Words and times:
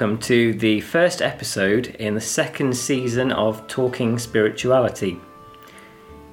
welcome 0.00 0.18
to 0.18 0.54
the 0.54 0.80
first 0.80 1.20
episode 1.20 1.88
in 1.96 2.14
the 2.14 2.20
second 2.22 2.74
season 2.74 3.30
of 3.32 3.66
Talking 3.66 4.18
Spirituality. 4.18 5.20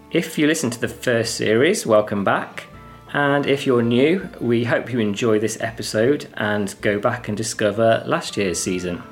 If 0.10 0.38
you 0.38 0.48
listened 0.48 0.72
to 0.72 0.80
the 0.80 0.88
first 0.88 1.36
series, 1.36 1.86
welcome 1.86 2.24
back. 2.24 2.68
And 3.12 3.46
if 3.46 3.68
you're 3.68 3.82
new, 3.82 4.30
we 4.40 4.64
hope 4.64 4.94
you 4.94 5.00
enjoy 5.00 5.40
this 5.40 5.60
episode 5.60 6.30
and 6.36 6.74
go 6.80 6.98
back 6.98 7.28
and 7.28 7.36
discover 7.36 8.02
last 8.06 8.38
year's 8.38 8.58
season. 8.58 9.04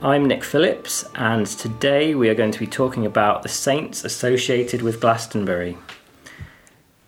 I'm 0.00 0.24
Nick 0.24 0.42
Phillips, 0.42 1.04
and 1.14 1.46
today 1.46 2.14
we 2.14 2.30
are 2.30 2.34
going 2.34 2.52
to 2.52 2.58
be 2.58 2.66
talking 2.66 3.04
about 3.04 3.42
the 3.42 3.50
saints 3.50 4.06
associated 4.06 4.80
with 4.80 5.02
Glastonbury. 5.02 5.76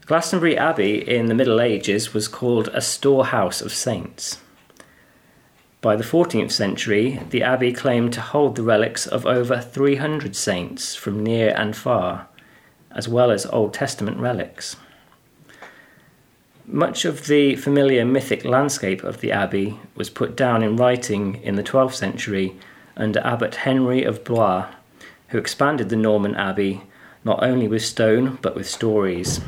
Glastonbury 0.05 0.59
Abbey 0.59 0.99
in 1.09 1.27
the 1.27 1.35
Middle 1.35 1.63
Ages 1.63 2.13
was 2.13 2.29
called 2.29 2.69
a 2.75 2.83
storehouse 2.83 3.63
of 3.63 3.73
saints. 3.73 4.43
By 5.81 5.95
the 5.95 6.03
14th 6.03 6.51
century, 6.51 7.21
the 7.31 7.45
abbey 7.45 7.73
claimed 7.73 8.13
to 8.15 8.21
hold 8.21 8.57
the 8.57 8.65
relics 8.65 9.07
of 9.07 9.25
over 9.25 9.61
300 9.61 10.35
saints 10.35 10.97
from 10.97 11.23
near 11.23 11.55
and 11.57 11.77
far, 11.77 12.27
as 12.91 13.09
well 13.09 13.31
as 13.31 13.47
Old 13.47 13.75
Testament 13.75 14.19
relics. 14.19 14.75
Much 16.67 17.05
of 17.05 17.29
the 17.29 17.55
familiar 17.55 18.05
mythic 18.05 18.45
landscape 18.45 19.05
of 19.05 19.21
the 19.21 19.31
abbey 19.31 19.79
was 19.95 20.11
put 20.11 20.37
down 20.37 20.65
in 20.65 20.77
writing 20.77 21.37
in 21.45 21.55
the 21.55 21.63
12th 21.63 21.95
century 21.95 22.57
under 22.97 23.21
Abbot 23.21 23.55
Henry 23.55 24.03
of 24.03 24.25
Blois, 24.25 24.67
who 25.29 25.39
expanded 25.39 25.91
the 25.91 25.97
Norman 25.97 26.35
abbey 26.35 26.83
not 27.25 27.43
only 27.45 27.69
with 27.69 27.85
stone 27.85 28.37
but 28.43 28.57
with 28.57 28.69
stories. 28.69 29.41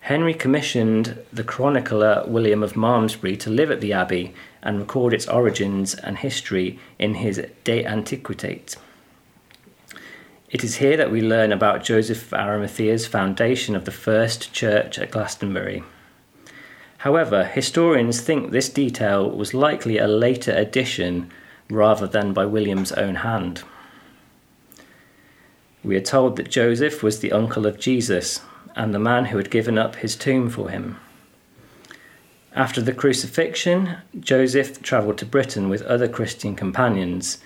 Henry 0.00 0.34
commissioned 0.34 1.18
the 1.32 1.44
chronicler 1.44 2.24
William 2.26 2.62
of 2.62 2.76
Malmesbury 2.76 3.36
to 3.36 3.50
live 3.50 3.70
at 3.70 3.80
the 3.80 3.92
abbey 3.92 4.34
and 4.62 4.78
record 4.78 5.12
its 5.12 5.28
origins 5.28 5.94
and 5.94 6.18
history 6.18 6.78
in 6.98 7.14
his 7.14 7.44
De 7.64 7.84
Antiquitate. 7.84 8.76
It 10.50 10.62
is 10.62 10.76
here 10.76 10.96
that 10.98 11.10
we 11.10 11.22
learn 11.22 11.50
about 11.50 11.82
Joseph 11.82 12.26
of 12.26 12.38
Arimathea's 12.38 13.06
foundation 13.06 13.74
of 13.74 13.86
the 13.86 13.90
first 13.90 14.52
church 14.52 14.98
at 14.98 15.10
Glastonbury. 15.10 15.82
However, 16.98 17.44
historians 17.44 18.20
think 18.20 18.50
this 18.50 18.68
detail 18.68 19.28
was 19.28 19.54
likely 19.54 19.98
a 19.98 20.06
later 20.06 20.52
addition 20.52 21.30
rather 21.70 22.06
than 22.06 22.32
by 22.32 22.44
William's 22.44 22.92
own 22.92 23.16
hand. 23.16 23.64
We 25.82 25.96
are 25.96 26.00
told 26.00 26.36
that 26.36 26.50
Joseph 26.50 27.02
was 27.02 27.20
the 27.20 27.32
uncle 27.32 27.66
of 27.66 27.80
Jesus 27.80 28.42
and 28.76 28.94
the 28.94 29.00
man 29.00 29.26
who 29.26 29.38
had 29.38 29.50
given 29.50 29.78
up 29.78 29.96
his 29.96 30.14
tomb 30.14 30.48
for 30.48 30.68
him. 30.68 30.98
After 32.54 32.82
the 32.82 32.92
crucifixion, 32.92 33.96
Joseph 34.20 34.82
travelled 34.82 35.16
to 35.18 35.26
Britain 35.26 35.70
with 35.70 35.80
other 35.82 36.06
Christian 36.06 36.54
companions, 36.54 37.38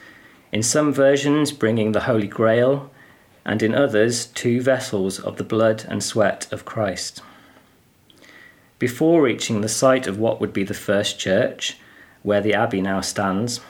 in 0.50 0.64
some 0.64 0.92
versions 0.92 1.52
bringing 1.52 1.92
the 1.92 2.00
Holy 2.00 2.26
Grail, 2.26 2.90
and 3.44 3.62
in 3.62 3.72
others, 3.72 4.26
two 4.26 4.60
vessels 4.60 5.20
of 5.20 5.36
the 5.36 5.44
blood 5.44 5.84
and 5.88 6.02
sweat 6.02 6.52
of 6.52 6.64
Christ. 6.64 7.22
Before 8.80 9.22
reaching 9.22 9.60
the 9.60 9.68
site 9.68 10.08
of 10.08 10.18
what 10.18 10.40
would 10.40 10.52
be 10.52 10.64
the 10.64 10.74
first 10.74 11.20
church, 11.20 11.78
where 12.24 12.40
the 12.40 12.54
abbey 12.54 12.80
now 12.80 13.00
stands, 13.00 13.60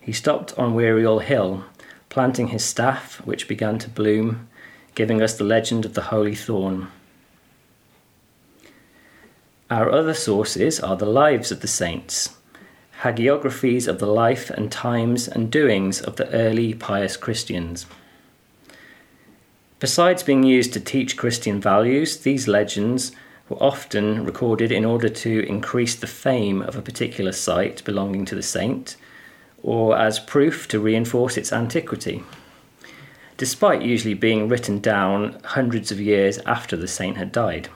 he 0.00 0.12
stopped 0.12 0.52
on 0.58 0.74
Wearyall 0.74 1.22
Hill, 1.22 1.64
planting 2.08 2.48
his 2.48 2.64
staff, 2.64 3.24
which 3.24 3.46
began 3.46 3.78
to 3.78 3.88
bloom, 3.88 4.48
giving 4.96 5.22
us 5.22 5.38
the 5.38 5.44
legend 5.44 5.84
of 5.84 5.94
the 5.94 6.02
Holy 6.10 6.34
Thorn. 6.34 6.88
Our 9.68 9.90
other 9.90 10.14
sources 10.14 10.78
are 10.78 10.94
the 10.94 11.06
lives 11.06 11.50
of 11.50 11.60
the 11.60 11.66
saints, 11.66 12.36
hagiographies 13.00 13.88
of 13.88 13.98
the 13.98 14.06
life 14.06 14.48
and 14.48 14.70
times 14.70 15.26
and 15.26 15.50
doings 15.50 16.00
of 16.00 16.14
the 16.14 16.30
early 16.30 16.72
pious 16.72 17.16
Christians. 17.16 17.84
Besides 19.80 20.22
being 20.22 20.44
used 20.44 20.72
to 20.74 20.80
teach 20.80 21.16
Christian 21.16 21.60
values, 21.60 22.18
these 22.18 22.46
legends 22.46 23.10
were 23.48 23.60
often 23.60 24.24
recorded 24.24 24.70
in 24.70 24.84
order 24.84 25.08
to 25.08 25.44
increase 25.48 25.96
the 25.96 26.06
fame 26.06 26.62
of 26.62 26.76
a 26.76 26.82
particular 26.82 27.32
site 27.32 27.82
belonging 27.84 28.24
to 28.26 28.36
the 28.36 28.44
saint, 28.44 28.96
or 29.64 29.98
as 29.98 30.20
proof 30.20 30.68
to 30.68 30.78
reinforce 30.78 31.36
its 31.36 31.52
antiquity, 31.52 32.22
despite 33.36 33.82
usually 33.82 34.14
being 34.14 34.48
written 34.48 34.78
down 34.78 35.40
hundreds 35.42 35.90
of 35.90 36.00
years 36.00 36.38
after 36.46 36.76
the 36.76 36.86
saint 36.86 37.16
had 37.16 37.32
died. 37.32 37.68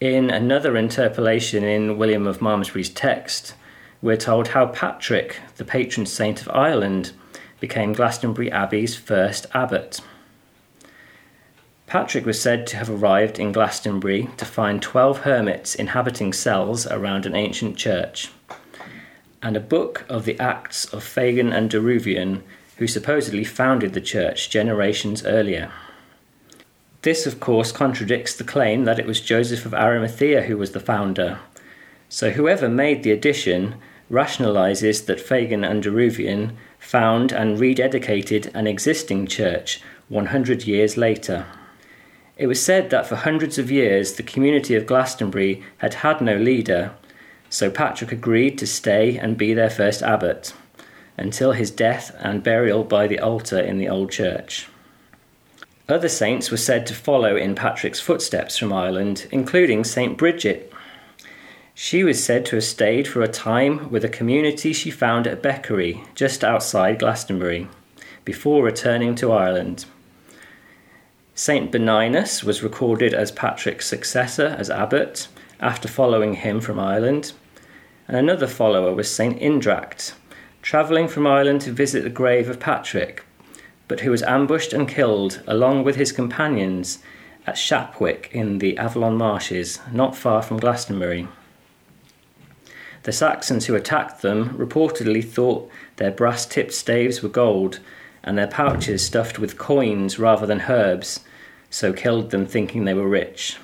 In 0.00 0.30
another 0.30 0.78
interpolation 0.78 1.62
in 1.62 1.98
William 1.98 2.26
of 2.26 2.40
Malmesbury's 2.40 2.88
text, 2.88 3.52
we're 4.00 4.16
told 4.16 4.48
how 4.48 4.68
Patrick, 4.68 5.36
the 5.58 5.64
patron 5.64 6.06
saint 6.06 6.40
of 6.40 6.48
Ireland, 6.54 7.12
became 7.60 7.92
Glastonbury 7.92 8.50
Abbey's 8.50 8.96
first 8.96 9.44
abbot. 9.52 10.00
Patrick 11.86 12.24
was 12.24 12.40
said 12.40 12.66
to 12.68 12.78
have 12.78 12.88
arrived 12.88 13.38
in 13.38 13.52
Glastonbury 13.52 14.30
to 14.38 14.46
find 14.46 14.80
12 14.80 15.18
hermits 15.18 15.74
inhabiting 15.74 16.32
cells 16.32 16.86
around 16.86 17.26
an 17.26 17.34
ancient 17.34 17.76
church, 17.76 18.30
and 19.42 19.54
a 19.54 19.60
book 19.60 20.06
of 20.08 20.24
the 20.24 20.40
Acts 20.40 20.86
of 20.86 21.04
Fagan 21.04 21.52
and 21.52 21.70
Deruvian, 21.70 22.40
who 22.78 22.86
supposedly 22.86 23.44
founded 23.44 23.92
the 23.92 24.00
church 24.00 24.48
generations 24.48 25.26
earlier. 25.26 25.70
This, 27.02 27.26
of 27.26 27.40
course, 27.40 27.72
contradicts 27.72 28.34
the 28.36 28.44
claim 28.44 28.84
that 28.84 28.98
it 28.98 29.06
was 29.06 29.20
Joseph 29.20 29.64
of 29.64 29.72
Arimathea 29.72 30.42
who 30.42 30.58
was 30.58 30.72
the 30.72 30.80
founder. 30.80 31.38
So, 32.08 32.30
whoever 32.30 32.68
made 32.68 33.02
the 33.02 33.12
addition 33.12 33.76
rationalizes 34.10 35.06
that 35.06 35.20
Fagan 35.20 35.64
and 35.64 35.82
Deruvian 35.82 36.56
found 36.78 37.32
and 37.32 37.58
rededicated 37.58 38.52
an 38.54 38.66
existing 38.66 39.28
church 39.28 39.80
100 40.08 40.66
years 40.66 40.96
later. 40.96 41.46
It 42.36 42.48
was 42.48 42.62
said 42.62 42.90
that 42.90 43.06
for 43.06 43.16
hundreds 43.16 43.58
of 43.58 43.70
years 43.70 44.14
the 44.14 44.22
community 44.22 44.74
of 44.74 44.86
Glastonbury 44.86 45.62
had 45.78 45.94
had 45.94 46.20
no 46.20 46.36
leader, 46.36 46.92
so 47.48 47.70
Patrick 47.70 48.12
agreed 48.12 48.58
to 48.58 48.66
stay 48.66 49.16
and 49.16 49.38
be 49.38 49.54
their 49.54 49.70
first 49.70 50.02
abbot 50.02 50.52
until 51.16 51.52
his 51.52 51.70
death 51.70 52.14
and 52.18 52.42
burial 52.42 52.82
by 52.82 53.06
the 53.06 53.20
altar 53.20 53.58
in 53.58 53.78
the 53.78 53.88
old 53.88 54.10
church. 54.10 54.68
Other 55.90 56.08
saints 56.08 56.52
were 56.52 56.56
said 56.56 56.86
to 56.86 56.94
follow 56.94 57.34
in 57.34 57.56
Patrick's 57.56 57.98
footsteps 57.98 58.56
from 58.56 58.72
Ireland, 58.72 59.26
including 59.32 59.82
St. 59.82 60.16
Bridget. 60.16 60.72
She 61.74 62.04
was 62.04 62.22
said 62.22 62.46
to 62.46 62.56
have 62.56 62.64
stayed 62.64 63.08
for 63.08 63.22
a 63.22 63.28
time 63.28 63.90
with 63.90 64.04
a 64.04 64.08
community 64.08 64.72
she 64.72 64.92
found 64.92 65.26
at 65.26 65.42
Beckery, 65.42 66.06
just 66.14 66.44
outside 66.44 67.00
Glastonbury, 67.00 67.66
before 68.24 68.62
returning 68.62 69.16
to 69.16 69.32
Ireland. 69.32 69.86
St. 71.34 71.72
Benignus 71.72 72.44
was 72.44 72.62
recorded 72.62 73.12
as 73.12 73.32
Patrick's 73.32 73.88
successor 73.88 74.54
as 74.58 74.70
abbot 74.70 75.26
after 75.58 75.88
following 75.88 76.34
him 76.34 76.60
from 76.60 76.78
Ireland, 76.78 77.32
and 78.06 78.16
another 78.16 78.46
follower 78.46 78.94
was 78.94 79.12
St. 79.12 79.40
Indracht, 79.40 80.12
travelling 80.62 81.08
from 81.08 81.26
Ireland 81.26 81.62
to 81.62 81.72
visit 81.72 82.04
the 82.04 82.10
grave 82.10 82.48
of 82.48 82.60
Patrick, 82.60 83.24
but 83.90 84.00
who 84.00 84.12
was 84.12 84.22
ambushed 84.22 84.72
and 84.72 84.86
killed 84.86 85.42
along 85.48 85.82
with 85.82 85.96
his 85.96 86.12
companions 86.12 87.00
at 87.44 87.56
Shapwick 87.56 88.30
in 88.30 88.58
the 88.58 88.78
Avalon 88.78 89.16
marshes, 89.16 89.80
not 89.90 90.14
far 90.14 90.42
from 90.42 90.60
Glastonbury. 90.60 91.26
The 93.02 93.10
Saxons 93.10 93.66
who 93.66 93.74
attacked 93.74 94.22
them 94.22 94.50
reportedly 94.50 95.24
thought 95.24 95.68
their 95.96 96.12
brass 96.12 96.46
tipped 96.46 96.72
staves 96.72 97.20
were 97.20 97.28
gold 97.28 97.80
and 98.22 98.38
their 98.38 98.46
pouches 98.46 99.04
stuffed 99.04 99.40
with 99.40 99.58
coins 99.58 100.20
rather 100.20 100.46
than 100.46 100.66
herbs, 100.68 101.24
so 101.68 101.92
killed 101.92 102.30
them 102.30 102.46
thinking 102.46 102.84
they 102.84 102.94
were 102.94 103.08
rich. 103.08 103.56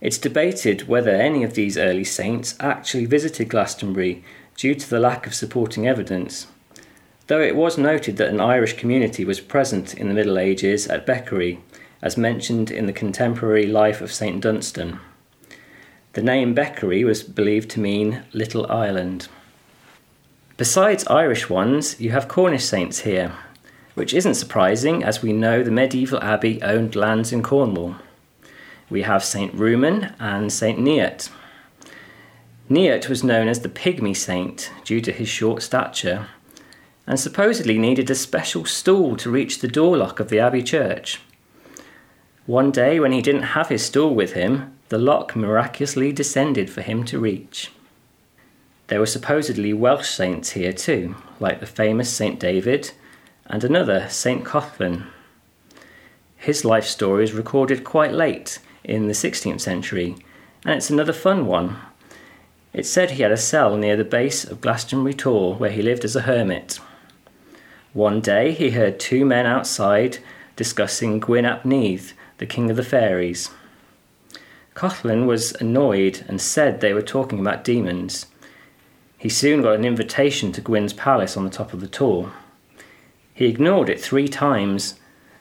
It's 0.00 0.18
debated 0.18 0.88
whether 0.88 1.12
any 1.12 1.44
of 1.44 1.54
these 1.54 1.78
early 1.78 2.02
saints 2.02 2.56
actually 2.58 3.06
visited 3.06 3.48
Glastonbury 3.48 4.24
due 4.56 4.74
to 4.74 4.90
the 4.90 4.98
lack 4.98 5.24
of 5.24 5.36
supporting 5.36 5.86
evidence 5.86 6.48
though 7.26 7.40
it 7.40 7.56
was 7.56 7.78
noted 7.78 8.16
that 8.16 8.28
an 8.28 8.40
Irish 8.40 8.76
community 8.76 9.24
was 9.24 9.40
present 9.40 9.94
in 9.94 10.08
the 10.08 10.14
Middle 10.14 10.38
Ages 10.38 10.86
at 10.88 11.06
Beckery, 11.06 11.58
as 12.02 12.16
mentioned 12.16 12.70
in 12.70 12.86
the 12.86 12.92
contemporary 12.92 13.66
life 13.66 14.00
of 14.00 14.12
St 14.12 14.42
Dunstan. 14.42 15.00
The 16.12 16.22
name 16.22 16.54
Beckery 16.54 17.04
was 17.04 17.22
believed 17.22 17.70
to 17.70 17.80
mean 17.80 18.22
Little 18.32 18.70
Ireland. 18.70 19.28
Besides 20.56 21.06
Irish 21.08 21.50
ones, 21.50 22.00
you 22.00 22.10
have 22.10 22.28
Cornish 22.28 22.64
saints 22.64 23.00
here, 23.00 23.32
which 23.94 24.14
isn't 24.14 24.34
surprising 24.34 25.02
as 25.02 25.22
we 25.22 25.32
know 25.32 25.62
the 25.62 25.70
medieval 25.70 26.22
abbey 26.22 26.62
owned 26.62 26.94
lands 26.94 27.32
in 27.32 27.42
Cornwall. 27.42 27.96
We 28.90 29.02
have 29.02 29.24
St 29.24 29.52
Rumon 29.56 30.14
and 30.20 30.52
St 30.52 30.78
Neot. 30.78 31.30
Neot 32.70 33.08
was 33.08 33.24
known 33.24 33.48
as 33.48 33.60
the 33.60 33.68
pygmy 33.68 34.16
saint 34.16 34.70
due 34.84 35.00
to 35.00 35.10
his 35.10 35.28
short 35.28 35.62
stature 35.62 36.28
and 37.06 37.20
supposedly 37.20 37.78
needed 37.78 38.10
a 38.10 38.14
special 38.14 38.64
stool 38.64 39.16
to 39.16 39.30
reach 39.30 39.58
the 39.58 39.68
door 39.68 39.96
lock 39.96 40.20
of 40.20 40.28
the 40.28 40.38
Abbey 40.38 40.62
church. 40.62 41.20
One 42.46 42.70
day, 42.70 43.00
when 43.00 43.12
he 43.12 43.22
didn't 43.22 43.54
have 43.54 43.68
his 43.68 43.84
stool 43.84 44.14
with 44.14 44.32
him, 44.32 44.76
the 44.88 44.98
lock 44.98 45.34
miraculously 45.34 46.12
descended 46.12 46.70
for 46.70 46.82
him 46.82 47.04
to 47.04 47.18
reach. 47.18 47.70
There 48.88 49.00
were 49.00 49.06
supposedly 49.06 49.72
Welsh 49.72 50.08
saints 50.08 50.50
here 50.50 50.72
too, 50.72 51.16
like 51.40 51.60
the 51.60 51.66
famous 51.66 52.10
Saint 52.12 52.38
David 52.38 52.92
and 53.46 53.64
another, 53.64 54.08
Saint 54.10 54.44
Collen. 54.44 55.06
His 56.36 56.64
life 56.64 56.84
story 56.84 57.24
is 57.24 57.32
recorded 57.32 57.84
quite 57.84 58.12
late 58.12 58.58
in 58.82 59.06
the 59.06 59.14
16th 59.14 59.62
century, 59.62 60.16
and 60.64 60.74
it's 60.74 60.90
another 60.90 61.14
fun 61.14 61.46
one. 61.46 61.78
It's 62.74 62.90
said 62.90 63.12
he 63.12 63.22
had 63.22 63.32
a 63.32 63.36
cell 63.36 63.76
near 63.76 63.96
the 63.96 64.04
base 64.04 64.44
of 64.44 64.60
Glastonbury 64.60 65.14
Tor 65.14 65.54
where 65.54 65.70
he 65.70 65.80
lived 65.80 66.04
as 66.04 66.16
a 66.16 66.22
hermit. 66.22 66.78
One 67.94 68.20
day 68.20 68.50
he 68.50 68.70
heard 68.70 68.98
two 68.98 69.24
men 69.24 69.46
outside 69.46 70.18
discussing 70.56 71.20
Gwyn 71.20 71.44
ap 71.44 71.64
Nudd, 71.64 72.12
the 72.38 72.44
king 72.44 72.68
of 72.68 72.76
the 72.76 72.82
fairies. 72.82 73.50
Collen 74.74 75.26
was 75.26 75.52
annoyed 75.60 76.24
and 76.26 76.40
said 76.40 76.80
they 76.80 76.92
were 76.92 77.02
talking 77.02 77.38
about 77.38 77.62
demons. 77.62 78.26
He 79.16 79.28
soon 79.28 79.62
got 79.62 79.76
an 79.76 79.84
invitation 79.84 80.50
to 80.52 80.60
Gwyn's 80.60 80.92
palace 80.92 81.36
on 81.36 81.44
the 81.44 81.50
top 81.50 81.72
of 81.72 81.80
the 81.80 81.86
Tor. 81.86 82.32
He 83.32 83.46
ignored 83.46 83.88
it 83.88 84.00
three 84.00 84.26
times 84.26 84.98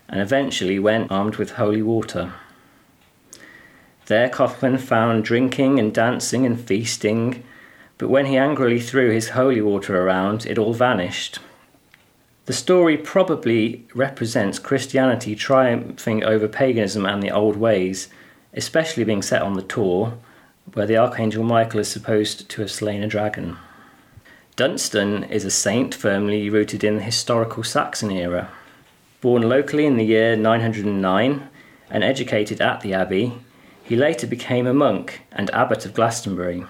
and 0.08 0.22
eventually 0.22 0.78
went 0.78 1.12
armed 1.12 1.38
with 1.38 1.54
holy 1.54 1.82
water. 1.82 2.34
There 4.06 4.30
Collen 4.30 4.80
found 4.80 5.24
drinking 5.24 5.80
and 5.80 5.92
dancing 5.92 6.46
and 6.46 6.62
feasting, 6.62 7.44
but 7.98 8.10
when 8.10 8.28
he 8.28 8.38
angrily 8.38 8.80
threw 8.80 9.10
his 9.10 9.30
holy 9.30 9.62
water 9.62 10.00
around, 10.00 10.46
it 10.46 10.60
all 10.60 10.76
vanished. 10.76 11.40
The 12.46 12.54
story 12.54 12.98
probably 12.98 13.86
represents 13.94 14.60
Christianity 14.60 15.34
triumphing 15.34 16.26
over 16.26 16.50
paganism 16.50 17.06
and 17.06 17.24
the 17.24 17.32
old 17.32 17.56
ways, 17.56 18.10
especially 18.54 19.06
being 19.06 19.22
set 19.22 19.42
on 19.42 19.54
the 19.54 19.62
Tor, 19.62 20.18
where 20.74 20.86
the 20.86 20.98
Archangel 20.98 21.46
Michael 21.46 21.80
is 21.80 21.88
supposed 21.88 22.50
to 22.50 22.62
have 22.62 22.72
slain 22.72 23.02
a 23.02 23.08
dragon. 23.08 23.58
Dunstan 24.58 25.24
is 25.24 25.46
a 25.46 25.52
saint 25.52 25.96
firmly 25.96 26.50
rooted 26.50 26.84
in 26.84 26.98
the 26.98 27.02
historical 27.02 27.64
Saxon 27.64 28.12
era. 28.12 28.50
Born 29.22 29.48
locally 29.48 29.86
in 29.86 29.96
the 29.96 30.06
year 30.06 30.36
909 30.36 31.48
and 31.90 32.04
educated 32.04 32.60
at 32.60 32.82
the 32.82 32.94
abbey, 32.94 33.34
he 33.84 33.96
later 33.96 34.28
became 34.28 34.68
a 34.68 34.74
monk 34.74 35.22
and 35.32 35.50
abbot 35.52 35.86
of 35.86 35.94
Glastonbury. 35.94 36.66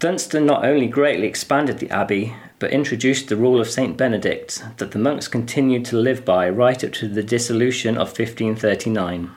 Dunstan 0.00 0.46
not 0.46 0.64
only 0.64 0.86
greatly 0.86 1.26
expanded 1.26 1.78
the 1.78 1.90
abbey, 1.90 2.34
but 2.58 2.70
introduced 2.70 3.28
the 3.28 3.36
rule 3.36 3.60
of 3.60 3.68
St. 3.68 3.98
Benedict 3.98 4.64
that 4.78 4.92
the 4.92 4.98
monks 4.98 5.28
continued 5.28 5.84
to 5.84 5.98
live 5.98 6.24
by 6.24 6.48
right 6.48 6.82
up 6.82 6.92
to 6.94 7.06
the 7.06 7.22
dissolution 7.22 7.96
of 7.96 8.08
1539. 8.08 9.30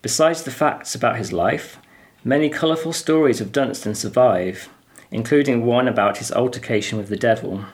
Besides 0.00 0.44
the 0.44 0.50
facts 0.50 0.94
about 0.94 1.18
his 1.18 1.30
life, 1.30 1.78
many 2.24 2.48
colourful 2.48 2.94
stories 2.94 3.42
of 3.42 3.52
Dunstan 3.52 3.94
survive, 3.94 4.70
including 5.10 5.66
one 5.66 5.86
about 5.86 6.16
his 6.16 6.32
altercation 6.32 6.96
with 6.96 7.10
the 7.10 7.16
devil. 7.16 7.66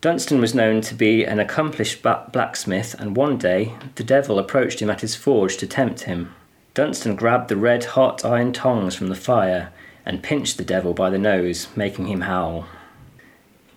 Dunstan 0.00 0.40
was 0.40 0.54
known 0.54 0.80
to 0.80 0.94
be 0.94 1.24
an 1.24 1.40
accomplished 1.40 2.02
blacksmith, 2.02 2.94
and 2.98 3.18
one 3.18 3.36
day 3.36 3.74
the 3.96 4.04
devil 4.04 4.38
approached 4.38 4.80
him 4.80 4.88
at 4.88 5.02
his 5.02 5.14
forge 5.14 5.58
to 5.58 5.66
tempt 5.66 6.04
him. 6.04 6.34
Dunstan 6.72 7.16
grabbed 7.16 7.50
the 7.50 7.56
red 7.58 7.84
hot 7.84 8.24
iron 8.24 8.54
tongs 8.54 8.94
from 8.94 9.08
the 9.08 9.14
fire 9.14 9.73
and 10.06 10.22
pinched 10.22 10.56
the 10.58 10.64
devil 10.64 10.94
by 10.94 11.10
the 11.10 11.18
nose, 11.18 11.68
making 11.76 12.06
him 12.06 12.22
howl. 12.22 12.66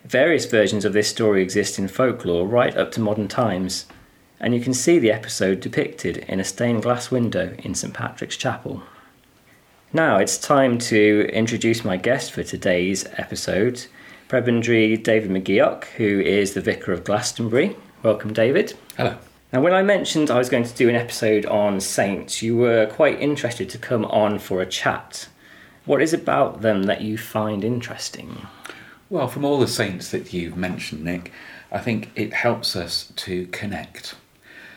Various 0.06 0.46
versions 0.46 0.86
of 0.86 0.94
this 0.94 1.10
story 1.10 1.42
exist 1.42 1.78
in 1.78 1.88
folklore 1.88 2.48
right 2.48 2.76
up 2.78 2.92
to 2.94 3.02
modern 3.02 3.28
times, 3.28 3.86
and 4.40 4.54
you 4.54 4.62
can 4.62 4.74
see 4.74 5.00
the 5.00 5.12
episode 5.12 5.60
depicted 5.60 6.18
in 6.30 6.40
a 6.40 6.44
stained 6.44 6.84
glass 6.84 7.12
window 7.12 7.56
in 7.60 7.76
St 7.76 7.94
Patrick's 7.94 8.38
Chapel. 8.38 8.84
Now 9.94 10.18
it's 10.18 10.38
time 10.38 10.78
to 10.80 11.30
introduce 11.34 11.86
my 11.86 11.98
guest 11.98 12.32
for 12.32 12.44
today's 12.44 13.06
episode, 13.18 13.86
Prebendary 14.30 15.02
David 15.02 15.32
McGeoch, 15.32 15.86
who 15.96 16.20
is 16.20 16.54
the 16.54 16.62
Vicar 16.62 16.92
of 16.92 17.04
Glastonbury. 17.04 17.76
Welcome, 18.04 18.34
David. 18.34 18.74
Hello. 18.98 19.18
Now, 19.54 19.62
when 19.62 19.74
I 19.74 19.82
mentioned 19.82 20.30
I 20.30 20.38
was 20.38 20.50
going 20.50 20.66
to 20.66 20.76
do 20.76 20.90
an 20.90 20.96
episode 20.96 21.46
on 21.46 21.80
saints, 21.80 22.42
you 22.42 22.58
were 22.58 22.86
quite 22.88 23.22
interested 23.22 23.70
to 23.70 23.78
come 23.78 24.04
on 24.06 24.40
for 24.40 24.62
a 24.62 24.66
chat. 24.66 25.30
What 25.88 26.04
is 26.04 26.14
about 26.14 26.62
them 26.62 26.84
that 26.84 27.02
you 27.02 27.18
find 27.18 27.64
interesting? 27.64 28.46
Well, 29.10 29.28
from 29.28 29.44
all 29.44 29.60
the 29.60 29.68
saints 29.68 30.12
that 30.12 30.32
you've 30.32 30.58
mentioned, 30.58 31.04
Nick, 31.04 31.32
I 31.72 31.80
think 31.80 32.12
it 32.16 32.34
helps 32.34 32.76
us 32.76 33.12
to 33.16 33.48
connect. 33.48 34.14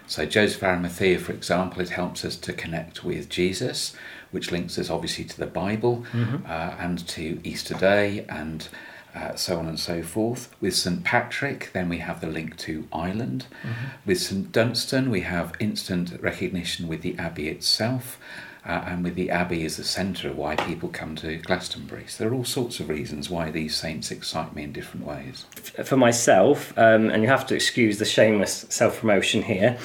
So, 0.07 0.25
Joseph 0.25 0.63
Arimathea, 0.63 1.19
for 1.19 1.33
example, 1.33 1.83
it 1.83 1.91
helps 1.91 2.25
us 2.25 2.37
to 2.37 2.53
connect 2.53 3.05
with 3.05 3.29
Jesus 3.29 3.95
which 4.31 4.51
links 4.51 4.79
us 4.79 4.91
obviously 4.91 5.25
to 5.25 5.39
the 5.39 5.47
Bible 5.47 6.05
mm-hmm. 6.13 6.45
uh, 6.47 6.75
and 6.79 7.07
to 7.09 7.41
Easter 7.45 7.75
Day 7.75 8.25
and 8.29 8.69
uh, 9.15 9.35
so 9.35 9.59
on 9.59 9.67
and 9.67 9.79
so 9.79 10.03
forth. 10.03 10.55
With 10.61 10.75
St. 10.75 11.03
Patrick, 11.05 11.71
then 11.73 11.89
we 11.89 11.99
have 11.99 12.21
the 12.21 12.27
link 12.27 12.57
to 12.59 12.87
Ireland. 12.93 13.47
Mm-hmm. 13.63 13.87
With 14.07 14.21
St. 14.21 14.53
Dunstan, 14.53 15.11
we 15.11 15.23
have 15.23 15.55
instant 15.59 16.21
recognition 16.21 16.89
with 16.89 17.03
the 17.03 17.17
Abbey 17.19 17.49
itself. 17.49 18.19
Uh, 18.63 18.85
and 18.87 19.03
with 19.03 19.15
the 19.15 19.31
Abbey 19.31 19.65
as 19.65 19.79
the 19.79 19.85
centre 19.85 20.29
of 20.29 20.37
why 20.37 20.55
people 20.55 20.91
come 20.91 21.17
to 21.17 21.39
Glastonbury. 21.39 22.05
So 22.07 22.23
there 22.23 22.31
are 22.31 22.37
all 22.37 22.45
sorts 22.45 22.79
of 22.79 22.91
reasons 22.91 23.31
why 23.31 23.51
these 23.51 23.75
saints 23.75 24.11
excite 24.11 24.55
me 24.55 24.65
in 24.65 24.73
different 24.73 25.07
ways. 25.07 25.47
For 25.83 25.97
myself, 25.97 26.77
um, 26.77 27.09
and 27.09 27.23
you 27.23 27.29
have 27.31 27.47
to 27.47 27.55
excuse 27.55 27.99
the 27.99 28.05
shameless 28.05 28.67
self 28.69 29.01
promotion 29.01 29.45
here, 29.45 29.79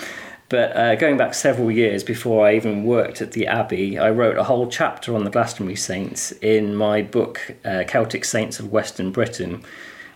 but 0.50 0.75
uh, 0.75 0.95
going 0.95 1.18
back 1.18 1.33
several 1.33 1.71
years 1.71 2.03
before 2.03 2.45
I 2.45 2.56
even 2.56 2.86
worked 2.86 3.21
at 3.21 3.31
the 3.31 3.47
Abbey, 3.47 3.97
I 3.97 4.12
wrote 4.12 4.38
a 4.38 4.44
whole 4.44 4.68
chapter 4.68 5.15
on 5.15 5.24
the 5.24 5.31
Glastonbury 5.31 5.75
Saints 5.75 6.31
in 6.33 6.75
my 6.75 7.01
book, 7.01 7.56
uh, 7.65 7.83
Celtic 7.88 8.24
Saints 8.24 8.59
of 8.59 8.71
Western 8.71 9.12
Britain, 9.12 9.63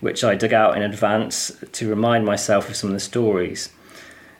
which 0.02 0.24
I 0.24 0.36
dug 0.36 0.54
out 0.54 0.78
in 0.78 0.84
advance 0.84 1.52
to 1.72 1.90
remind 1.90 2.26
myself 2.26 2.70
of 2.70 2.76
some 2.76 2.92
of 2.92 2.94
the 2.94 3.00
stories. 3.00 3.70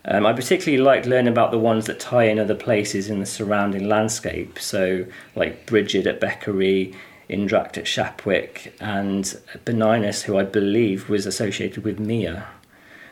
Um, 0.06 0.26
I 0.26 0.34
particularly 0.34 0.82
like 0.82 1.06
learning 1.06 1.32
about 1.32 1.52
the 1.52 1.60
ones 1.60 1.86
that 1.88 2.00
tie 2.00 2.24
in 2.26 2.40
other 2.40 2.56
places 2.56 3.10
in 3.10 3.20
the 3.20 3.26
surrounding 3.26 3.88
landscape, 3.88 4.60
so 4.60 5.06
like 5.36 5.66
Bridget 5.66 6.08
at 6.08 6.22
Beckery, 6.22 6.96
Indracht 7.30 7.78
at 7.78 7.86
Shapwick, 7.86 8.74
and 8.80 9.26
Benignus, 9.66 10.24
who 10.24 10.38
I 10.38 10.44
believe 10.44 11.10
was 11.10 11.26
associated 11.26 11.84
with 11.84 12.00
Mere. 12.00 12.48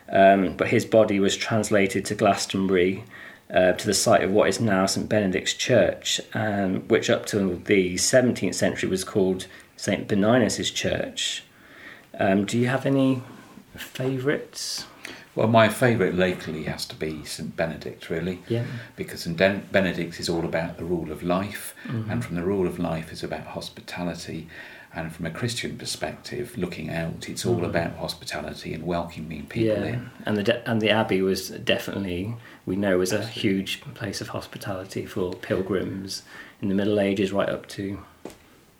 Um, 0.09 0.55
but 0.55 0.69
his 0.69 0.85
body 0.85 1.19
was 1.19 1.35
translated 1.35 2.05
to 2.05 2.15
Glastonbury, 2.15 3.03
uh, 3.53 3.73
to 3.73 3.85
the 3.85 3.93
site 3.93 4.23
of 4.23 4.31
what 4.31 4.49
is 4.49 4.59
now 4.59 4.85
St 4.85 5.07
Benedict's 5.07 5.53
Church, 5.53 6.21
um, 6.33 6.87
which 6.87 7.09
up 7.09 7.25
to 7.27 7.61
the 7.65 7.95
17th 7.95 8.55
century 8.55 8.89
was 8.89 9.03
called 9.03 9.47
St 9.75 10.07
Benignus's 10.07 10.71
Church. 10.71 11.43
Um, 12.19 12.45
do 12.45 12.57
you 12.57 12.67
have 12.67 12.85
any 12.85 13.21
favourites? 13.75 14.85
Well, 15.35 15.47
my 15.47 15.69
favourite 15.69 16.15
locally 16.15 16.63
has 16.63 16.85
to 16.87 16.95
be 16.95 17.23
St 17.23 17.55
Benedict, 17.55 18.09
really. 18.09 18.39
Yeah. 18.47 18.65
Because 18.95 19.21
St 19.21 19.37
Benedict 19.71 20.19
is 20.19 20.29
all 20.29 20.45
about 20.45 20.77
the 20.77 20.83
rule 20.83 21.11
of 21.11 21.21
life, 21.21 21.75
mm-hmm. 21.85 22.09
and 22.09 22.25
from 22.25 22.35
the 22.35 22.43
rule 22.43 22.65
of 22.65 22.79
life 22.79 23.11
is 23.11 23.23
about 23.23 23.45
hospitality 23.45 24.47
and 24.97 25.13
from 25.13 25.27
a 25.27 25.31
Christian 25.31 25.77
perspective, 25.77 26.57
looking 26.57 26.89
out, 26.89 27.29
it's 27.29 27.45
all 27.45 27.57
mm. 27.57 27.65
about 27.65 27.97
hospitality 27.97 28.73
and 28.73 28.83
welcoming 28.83 29.45
people 29.45 29.85
yeah. 29.85 29.93
in. 29.93 30.09
And 30.25 30.35
the 30.35 30.43
de- 30.43 30.69
and 30.69 30.81
the 30.81 30.89
abbey 30.89 31.21
was 31.21 31.49
definitely 31.49 32.35
we 32.65 32.75
know 32.75 32.97
was 32.97 33.13
a 33.13 33.23
huge 33.23 33.81
place 33.93 34.21
of 34.21 34.29
hospitality 34.29 35.05
for 35.05 35.33
pilgrims 35.35 36.23
in 36.63 36.69
the 36.69 36.75
Middle 36.75 36.99
Ages 36.99 37.31
right 37.31 37.47
up 37.47 37.67
to 37.69 37.99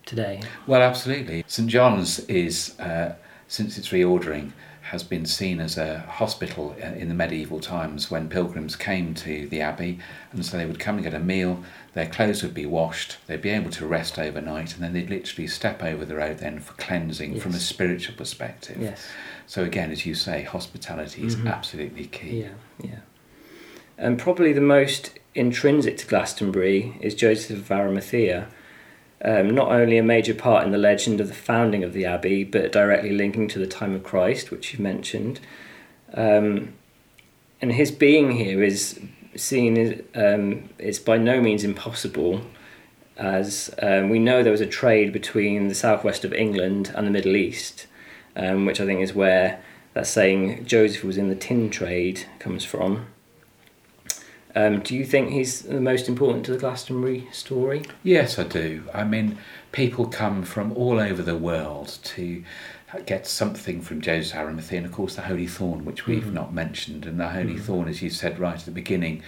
today. 0.07 0.41
Well, 0.65 0.81
absolutely. 0.81 1.43
St 1.45 1.69
John's 1.69 2.19
is 2.21 2.77
uh, 2.79 3.13
since 3.47 3.77
its 3.77 3.89
reordering 3.89 4.53
has 4.91 5.03
been 5.03 5.25
seen 5.25 5.59
as 5.59 5.77
a 5.77 5.99
hospital 5.99 6.73
in 6.73 7.07
the 7.07 7.13
medieval 7.13 7.59
times 7.59 8.09
when 8.09 8.29
pilgrims 8.29 8.75
came 8.75 9.13
to 9.13 9.47
the 9.47 9.61
abbey 9.61 9.99
and 10.31 10.45
so 10.45 10.57
they 10.57 10.65
would 10.65 10.79
come 10.79 10.95
and 10.95 11.03
get 11.03 11.13
a 11.13 11.19
meal 11.19 11.63
their 11.97 12.05
clothes 12.05 12.43
would 12.43 12.53
be 12.53 12.67
washed, 12.67 13.17
they'd 13.25 13.41
be 13.41 13.49
able 13.49 13.71
to 13.71 13.87
rest 13.87 14.19
overnight, 14.19 14.75
and 14.75 14.83
then 14.83 14.93
they'd 14.93 15.09
literally 15.09 15.47
step 15.47 15.83
over 15.83 16.05
the 16.05 16.15
road 16.15 16.37
then 16.37 16.59
for 16.59 16.73
cleansing 16.73 17.33
yes. 17.33 17.41
from 17.41 17.53
a 17.53 17.59
spiritual 17.59 18.15
perspective. 18.15 18.77
Yes. 18.79 19.03
So 19.47 19.63
again, 19.63 19.89
as 19.89 20.05
you 20.05 20.13
say, 20.13 20.43
hospitality 20.43 21.23
is 21.23 21.35
mm-hmm. 21.35 21.47
absolutely 21.47 22.05
key. 22.05 22.41
Yeah, 22.41 22.53
yeah. 22.83 22.99
And 23.97 24.19
probably 24.19 24.53
the 24.53 24.61
most 24.61 25.17
intrinsic 25.33 25.97
to 25.97 26.05
Glastonbury 26.05 26.95
is 27.01 27.15
Joseph 27.15 27.57
of 27.57 27.71
Arimathea. 27.71 28.47
Um, 29.23 29.49
not 29.49 29.71
only 29.71 29.97
a 29.97 30.03
major 30.03 30.35
part 30.35 30.63
in 30.63 30.71
the 30.71 30.77
legend 30.77 31.19
of 31.19 31.27
the 31.27 31.33
founding 31.33 31.83
of 31.83 31.93
the 31.93 32.05
abbey, 32.05 32.43
but 32.43 32.71
directly 32.71 33.11
linking 33.11 33.47
to 33.47 33.59
the 33.59 33.65
time 33.65 33.95
of 33.95 34.03
Christ, 34.03 34.51
which 34.51 34.73
you 34.73 34.83
mentioned. 34.83 35.39
Um, 36.13 36.73
and 37.59 37.71
his 37.71 37.91
being 37.91 38.31
here 38.31 38.63
is 38.63 38.99
seen 39.35 39.77
as 39.77 40.01
um, 40.15 40.69
it's 40.77 40.99
by 40.99 41.17
no 41.17 41.41
means 41.41 41.63
impossible, 41.63 42.41
as 43.17 43.73
um, 43.81 44.09
we 44.09 44.19
know 44.19 44.43
there 44.43 44.51
was 44.51 44.61
a 44.61 44.67
trade 44.67 45.11
between 45.11 45.67
the 45.67 45.75
southwest 45.75 46.23
of 46.23 46.33
England 46.33 46.91
and 46.95 47.07
the 47.07 47.11
Middle 47.11 47.35
East, 47.35 47.87
um, 48.35 48.65
which 48.65 48.79
I 48.79 48.85
think 48.85 49.01
is 49.01 49.13
where 49.13 49.59
that 49.93 50.05
saying 50.05 50.65
Joseph 50.65 51.03
was 51.03 51.17
in 51.17 51.29
the 51.29 51.35
tin 51.35 51.71
trade 51.71 52.25
comes 52.37 52.63
from. 52.63 53.07
Um, 54.57 54.79
do 54.79 54.95
you 54.95 55.05
think 55.05 55.29
he's 55.29 55.61
the 55.61 55.79
most 55.79 56.09
important 56.09 56.43
to 56.45 56.51
the 56.51 56.57
Glastonbury 56.57 57.27
story? 57.31 57.83
Yes, 58.01 58.39
I 58.39 58.43
do. 58.43 58.85
I 58.91 59.03
mean, 59.03 59.37
people 59.71 60.07
come 60.07 60.41
from 60.41 60.71
all 60.71 60.99
over 60.99 61.21
the 61.21 61.37
world 61.37 61.99
to 62.15 62.43
get 63.05 63.27
something 63.27 63.81
from 63.81 64.01
Joseph 64.01 64.35
Arimathea, 64.35 64.79
and 64.79 64.87
of 64.87 64.93
course 64.93 65.13
the 65.13 65.21
Holy 65.21 65.45
Thorn, 65.45 65.85
which 65.85 66.07
we've 66.07 66.23
mm-hmm. 66.23 66.33
not 66.33 66.55
mentioned. 66.55 67.05
And 67.05 67.19
the 67.19 67.29
Holy 67.29 67.53
mm-hmm. 67.53 67.65
Thorn, 67.65 67.87
as 67.87 68.01
you 68.01 68.09
said 68.09 68.39
right 68.39 68.57
at 68.57 68.65
the 68.65 68.71
beginning, 68.71 69.21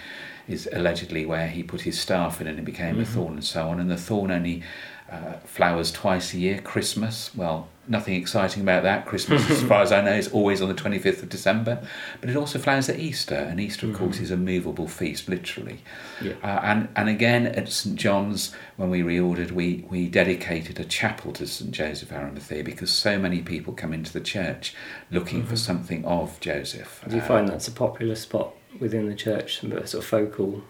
is 0.48 0.68
allegedly 0.72 1.24
where 1.24 1.46
he 1.46 1.62
put 1.62 1.82
his 1.82 2.00
staff 2.00 2.40
in 2.40 2.48
and 2.48 2.58
it 2.58 2.64
became 2.64 2.94
mm-hmm. 2.94 3.02
a 3.02 3.06
thorn 3.06 3.34
and 3.34 3.44
so 3.44 3.68
on. 3.68 3.78
And 3.78 3.88
the 3.88 3.96
thorn 3.96 4.32
only 4.32 4.64
uh, 5.10 5.34
flowers 5.44 5.90
twice 5.90 6.34
a 6.34 6.38
year. 6.38 6.60
Christmas, 6.60 7.34
well, 7.34 7.68
nothing 7.88 8.14
exciting 8.14 8.62
about 8.62 8.84
that. 8.84 9.04
Christmas, 9.06 9.50
as 9.50 9.62
far 9.64 9.82
as 9.82 9.90
I 9.90 10.00
know, 10.00 10.12
is 10.12 10.28
always 10.28 10.62
on 10.62 10.68
the 10.68 10.74
25th 10.74 11.22
of 11.22 11.28
December. 11.28 11.82
But 12.20 12.30
it 12.30 12.36
also 12.36 12.58
flowers 12.58 12.88
at 12.88 12.98
Easter, 12.98 13.34
and 13.34 13.60
Easter, 13.60 13.86
of 13.86 13.92
mm-hmm. 13.92 14.04
course, 14.04 14.20
is 14.20 14.30
a 14.30 14.36
movable 14.36 14.86
feast, 14.86 15.28
literally. 15.28 15.80
Yeah. 16.22 16.34
Uh, 16.42 16.60
and, 16.62 16.88
and 16.94 17.08
again, 17.08 17.46
at 17.46 17.68
St 17.68 17.96
John's, 17.96 18.54
when 18.76 18.90
we 18.90 19.02
reordered, 19.02 19.50
we, 19.50 19.84
we 19.90 20.08
dedicated 20.08 20.78
a 20.78 20.84
chapel 20.84 21.32
to 21.32 21.46
St 21.46 21.72
Joseph 21.72 22.12
Arimathea 22.12 22.62
because 22.62 22.92
so 22.92 23.18
many 23.18 23.42
people 23.42 23.72
come 23.72 23.92
into 23.92 24.12
the 24.12 24.20
church 24.20 24.74
looking 25.10 25.40
mm-hmm. 25.40 25.50
for 25.50 25.56
something 25.56 26.04
of 26.04 26.38
Joseph. 26.40 27.04
Do 27.08 27.16
you 27.16 27.22
uh, 27.22 27.26
find 27.26 27.48
that's 27.48 27.68
a 27.68 27.72
popular 27.72 28.14
spot 28.14 28.54
within 28.78 29.06
the 29.08 29.16
church, 29.16 29.60
some 29.60 29.70
sort 29.70 29.94
of 29.94 30.04
focal 30.04 30.62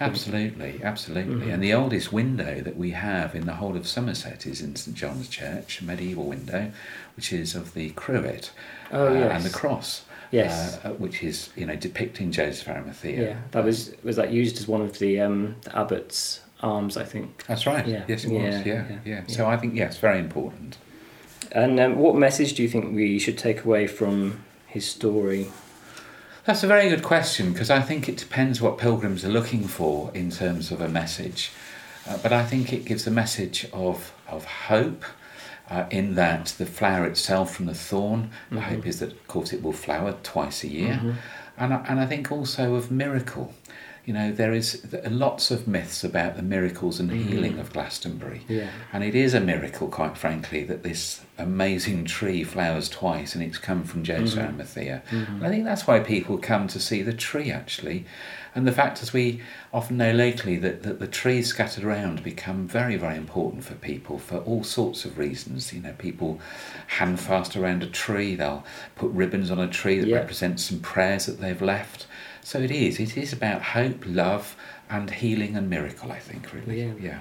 Absolutely, 0.00 0.80
absolutely. 0.82 1.34
Mm-hmm. 1.34 1.50
And 1.50 1.62
the 1.62 1.72
oldest 1.72 2.12
window 2.12 2.60
that 2.60 2.76
we 2.76 2.90
have 2.90 3.34
in 3.34 3.46
the 3.46 3.54
whole 3.54 3.76
of 3.76 3.86
Somerset 3.86 4.46
is 4.46 4.60
in 4.60 4.74
St 4.74 4.96
John's 4.96 5.28
Church, 5.28 5.80
a 5.80 5.84
medieval 5.84 6.24
window, 6.24 6.72
which 7.16 7.32
is 7.32 7.54
of 7.54 7.74
the 7.74 7.90
cruet 7.90 8.50
oh, 8.90 9.08
uh, 9.08 9.12
yes. 9.12 9.32
and 9.32 9.44
the 9.44 9.56
cross. 9.56 10.04
Yes, 10.30 10.80
uh, 10.84 10.90
which 10.94 11.22
is 11.22 11.50
you 11.54 11.64
know 11.64 11.76
depicting 11.76 12.32
Joseph 12.32 12.68
Arimathea. 12.68 13.22
Yeah, 13.22 13.40
that 13.52 13.62
was 13.62 13.94
was 14.02 14.16
that 14.16 14.32
used 14.32 14.58
as 14.58 14.66
one 14.66 14.80
of 14.80 14.98
the, 14.98 15.20
um, 15.20 15.54
the 15.62 15.78
abbot's 15.78 16.40
arms, 16.60 16.96
I 16.96 17.04
think. 17.04 17.44
That's 17.46 17.66
right. 17.66 17.86
Yeah. 17.86 18.04
Yes, 18.08 18.24
it 18.24 18.32
was. 18.32 18.42
Yeah, 18.42 18.62
yeah, 18.64 18.86
yeah. 18.88 18.98
yeah. 19.04 19.22
So 19.28 19.46
I 19.46 19.56
think 19.56 19.74
yes, 19.74 19.98
very 19.98 20.18
important. 20.18 20.78
And 21.52 21.78
um, 21.78 21.96
what 21.98 22.16
message 22.16 22.54
do 22.54 22.64
you 22.64 22.68
think 22.68 22.96
we 22.96 23.20
should 23.20 23.38
take 23.38 23.64
away 23.64 23.86
from 23.86 24.42
his 24.66 24.88
story? 24.88 25.52
That's 26.44 26.62
a 26.62 26.66
very 26.66 26.90
good 26.90 27.02
question 27.02 27.54
because 27.54 27.70
I 27.70 27.80
think 27.80 28.06
it 28.06 28.18
depends 28.18 28.60
what 28.60 28.76
pilgrims 28.76 29.24
are 29.24 29.30
looking 29.30 29.66
for 29.66 30.10
in 30.12 30.30
terms 30.30 30.70
of 30.70 30.82
a 30.82 30.88
message. 30.88 31.50
Uh, 32.06 32.18
but 32.18 32.34
I 32.34 32.44
think 32.44 32.70
it 32.70 32.84
gives 32.84 33.06
a 33.06 33.10
message 33.10 33.66
of, 33.72 34.12
of 34.28 34.44
hope 34.44 35.06
uh, 35.70 35.86
in 35.90 36.16
that 36.16 36.54
the 36.58 36.66
flower 36.66 37.06
itself 37.06 37.54
from 37.56 37.64
the 37.64 37.74
thorn, 37.74 38.24
mm-hmm. 38.24 38.56
the 38.56 38.60
hope 38.60 38.86
is 38.86 39.00
that, 39.00 39.12
of 39.12 39.26
course, 39.26 39.54
it 39.54 39.62
will 39.62 39.72
flower 39.72 40.16
twice 40.22 40.62
a 40.64 40.68
year. 40.68 40.94
Mm-hmm. 40.94 41.12
And, 41.56 41.72
and 41.72 41.98
I 41.98 42.04
think 42.04 42.30
also 42.30 42.74
of 42.74 42.90
miracle 42.90 43.54
you 44.04 44.12
know, 44.12 44.32
there 44.32 44.52
is 44.52 44.86
lots 45.08 45.50
of 45.50 45.66
myths 45.66 46.04
about 46.04 46.36
the 46.36 46.42
miracles 46.42 47.00
and 47.00 47.10
mm-hmm. 47.10 47.28
healing 47.28 47.58
of 47.58 47.72
Glastonbury. 47.72 48.42
Yeah. 48.48 48.68
And 48.92 49.02
it 49.02 49.14
is 49.14 49.32
a 49.32 49.40
miracle, 49.40 49.88
quite 49.88 50.18
frankly, 50.18 50.62
that 50.64 50.82
this 50.82 51.22
amazing 51.38 52.04
tree 52.04 52.44
flowers 52.44 52.88
twice 52.88 53.34
and 53.34 53.42
it's 53.42 53.56
come 53.56 53.82
from 53.82 54.04
Joseph 54.04 54.38
mm-hmm. 54.38 54.48
Arimathea. 54.48 55.02
Mm-hmm. 55.10 55.44
I 55.44 55.48
think 55.48 55.64
that's 55.64 55.86
why 55.86 56.00
people 56.00 56.36
come 56.36 56.68
to 56.68 56.78
see 56.78 57.02
the 57.02 57.14
tree, 57.14 57.50
actually. 57.50 58.04
And 58.54 58.66
the 58.66 58.72
fact, 58.72 59.02
as 59.02 59.12
we 59.12 59.40
often 59.72 59.96
know 59.96 60.12
locally, 60.12 60.58
that, 60.58 60.82
that 60.82 61.00
the 61.00 61.08
trees 61.08 61.48
scattered 61.48 61.82
around 61.82 62.22
become 62.22 62.68
very, 62.68 62.96
very 62.96 63.16
important 63.16 63.64
for 63.64 63.74
people 63.74 64.18
for 64.18 64.38
all 64.38 64.62
sorts 64.62 65.04
of 65.04 65.18
reasons. 65.18 65.72
You 65.72 65.80
know, 65.80 65.94
people 65.96 66.40
hand 66.86 67.18
fast 67.18 67.56
around 67.56 67.82
a 67.82 67.88
tree, 67.88 68.34
they'll 68.34 68.64
put 68.96 69.10
ribbons 69.10 69.50
on 69.50 69.58
a 69.58 69.66
tree 69.66 69.98
that 69.98 70.08
yeah. 70.08 70.16
represent 70.16 70.60
some 70.60 70.80
prayers 70.80 71.26
that 71.26 71.40
they've 71.40 71.62
left. 71.62 72.06
So 72.44 72.60
it 72.60 72.70
is. 72.70 73.00
It 73.00 73.16
is 73.16 73.32
about 73.32 73.62
hope, 73.62 74.04
love, 74.06 74.54
and 74.88 75.10
healing 75.10 75.56
and 75.56 75.68
miracle. 75.68 76.12
I 76.12 76.20
think 76.20 76.52
really. 76.52 76.82
Yeah. 76.82 76.92
Yeah. 77.00 77.20